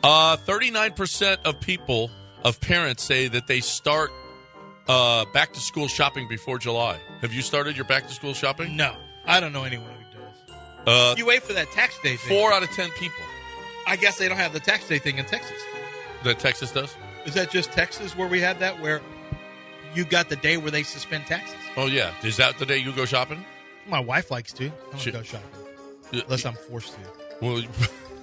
[0.04, 2.10] Uh, thirty-nine percent of people
[2.44, 4.12] of parents say that they start
[4.88, 7.00] uh, back to school shopping before July.
[7.22, 8.76] Have you started your back to school shopping?
[8.76, 8.96] No,
[9.26, 9.88] I don't know anyone.
[10.88, 12.38] Uh, You wait for that tax day thing.
[12.38, 13.24] four out of ten people
[13.88, 15.60] I guess they don't have the tax day thing in Texas.
[16.24, 16.96] that Texas does.
[17.26, 19.02] Is that just Texas where we had that, where
[19.94, 21.56] you got the day where they suspend taxes?
[21.78, 23.44] Oh yeah, is that the day you go shopping?
[23.88, 24.68] My wife likes to.
[24.68, 25.48] I don't go shopping
[26.12, 27.00] Yeah, unless I'm forced to.
[27.42, 27.64] Well,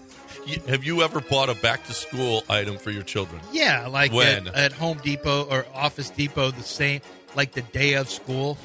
[0.69, 3.41] have you ever bought a back to school item for your children?
[3.53, 4.49] Yeah, like When?
[4.49, 7.01] At, at Home Depot or Office Depot, the same
[7.35, 8.57] like the day of school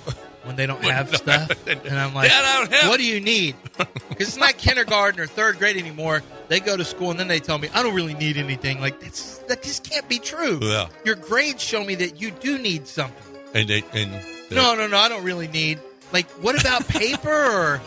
[0.44, 3.20] when they don't have stuff, and I'm like, Dad, I don't have- what do you
[3.20, 3.56] need?
[4.10, 6.22] Because it's not kindergarten or third grade anymore.
[6.48, 8.80] They go to school and then they tell me I don't really need anything.
[8.80, 10.60] Like that's that just can't be true.
[10.62, 10.88] Yeah.
[11.04, 13.36] Your grades show me that you do need something.
[13.56, 14.98] And they and they- No, no, no.
[14.98, 15.80] I don't really need.
[16.12, 17.82] Like, what about paper or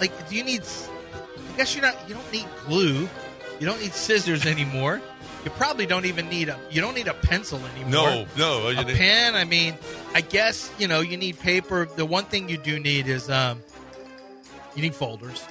[0.00, 0.28] like?
[0.28, 0.62] Do you need?
[0.62, 1.96] I guess you're not.
[2.08, 3.08] You don't need glue.
[3.60, 5.00] You don't need scissors anymore.
[5.44, 6.58] You probably don't even need a.
[6.70, 7.90] You don't need a pencil anymore.
[7.90, 8.68] no, no.
[8.68, 9.34] A pen.
[9.34, 9.74] I mean,
[10.14, 11.86] I guess you know you need paper.
[11.96, 13.60] The one thing you do need is um,
[14.76, 15.44] you need folders.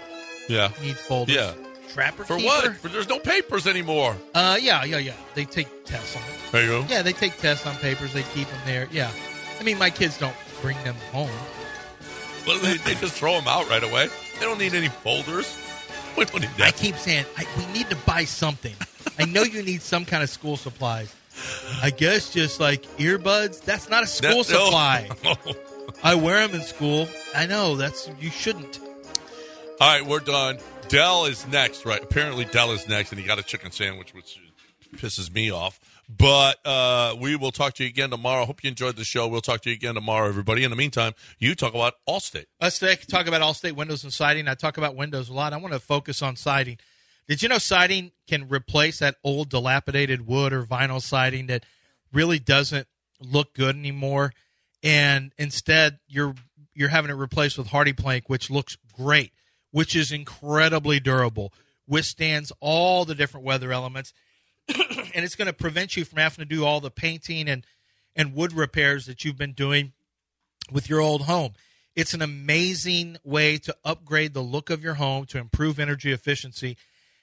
[0.48, 0.70] Yeah.
[0.80, 1.36] You need folders.
[1.36, 1.54] Yeah.
[1.90, 2.48] Trapper For keeper?
[2.48, 2.76] what?
[2.78, 4.16] For, there's no papers anymore.
[4.34, 5.14] Uh, yeah, yeah, yeah.
[5.36, 6.52] They take tests on it.
[6.54, 6.86] There you go.
[6.88, 8.14] Yeah, they take tests on papers.
[8.14, 8.88] They keep them there.
[8.92, 9.12] Yeah.
[9.60, 11.30] I mean, my kids don't bring them home.
[12.48, 14.08] Well, they, they just throw them out right away.
[14.40, 15.54] They don't need any folders.
[16.18, 16.68] We don't need that.
[16.68, 18.76] I keep saying I, we need to buy something.
[19.20, 21.14] I know you need some kind of school supplies.
[21.82, 23.62] I guess just like earbuds.
[23.62, 24.66] That's not a school That- no.
[24.66, 25.10] supply.
[26.04, 27.08] I wear them in school.
[27.36, 28.80] I know that's you shouldn't.
[29.80, 30.60] All right, we're done.
[30.90, 32.04] Dell is next, right?
[32.04, 34.40] Apparently, Dell is next, and he got a chicken sandwich, which
[34.96, 35.80] pisses me off.
[36.18, 38.46] But uh, we will talk to you again tomorrow.
[38.46, 39.28] Hope you enjoyed the show.
[39.28, 40.64] We'll talk to you again tomorrow, everybody.
[40.64, 42.48] In the meantime, you talk about Allstate.
[42.60, 44.48] Let's take- talk about Allstate windows and siding.
[44.48, 45.54] I talk about windows a lot.
[45.54, 46.80] I want to focus on siding.
[47.28, 51.66] Did you know siding can replace that old dilapidated wood or vinyl siding that
[52.12, 52.88] really doesn't
[53.22, 54.34] look good anymore?
[54.84, 56.36] And instead, you're
[56.74, 59.32] you're having it replaced with HardiePlank, which looks great,
[59.72, 61.54] which is incredibly durable,
[61.88, 64.14] withstands all the different weather elements,
[65.16, 67.66] and it's going to prevent you from having to do all the painting and
[68.16, 69.94] and wood repairs that you've been doing
[70.70, 71.54] with your old home.
[71.96, 76.78] It's an amazing way to upgrade the look of your home to improve energy efficiency.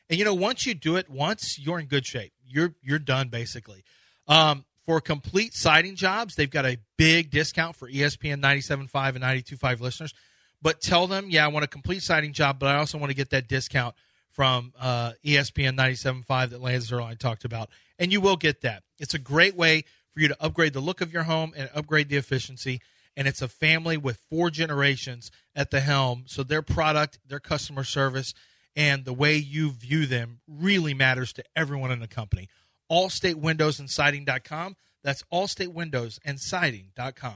[0.09, 2.33] And you know, once you do it once, you're in good shape.
[2.47, 3.85] You're you're done basically.
[4.27, 9.81] Um, for complete siding jobs, they've got a big discount for ESPN 97.5 and 92.5
[9.81, 10.15] listeners.
[10.63, 13.15] But tell them, yeah, I want a complete siding job, but I also want to
[13.15, 13.95] get that discount
[14.39, 17.71] from uh, ESPN 97.5 that Lance Zierlein talked about.
[17.99, 18.85] And you will get that.
[19.01, 19.83] It's a great way
[20.15, 22.81] for you to upgrade the look of your home and upgrade the efficiency.
[23.17, 26.27] And it's a family with four generations at the helm.
[26.29, 28.33] So their product, their customer service,
[28.77, 32.49] and the way you view them really matters to everyone in the company.
[32.93, 34.77] AllStateWindowsAndSiding.com.
[35.03, 37.35] That's AllStateWindowsAndSiding.com.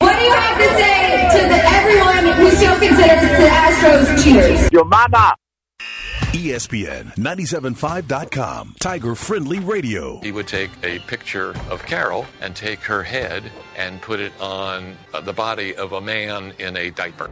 [0.00, 4.70] What do you have to say to the, everyone who still considers the Astros cheaters?
[4.72, 5.34] Your mama.
[6.32, 8.74] ESPN 975.com.
[8.80, 10.18] Tiger friendly radio.
[10.20, 13.44] He would take a picture of Carol and take her head
[13.76, 17.30] and put it on uh, the body of a man in a diaper.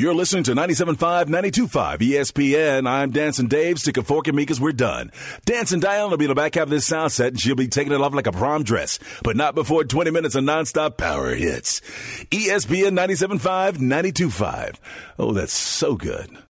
[0.00, 2.88] You're listening to 97.5, 92.5 ESPN.
[2.88, 3.78] I'm Dancing Dave.
[3.78, 5.12] Stick a fork in me because we're done.
[5.44, 7.68] Dancing Diane will be in the back half of this sound set and she'll be
[7.68, 11.34] taking it off like a prom dress, but not before 20 minutes of nonstop power
[11.34, 11.82] hits.
[12.30, 14.76] ESPN 97.5, 92.5.
[15.18, 16.34] Oh, that's so good.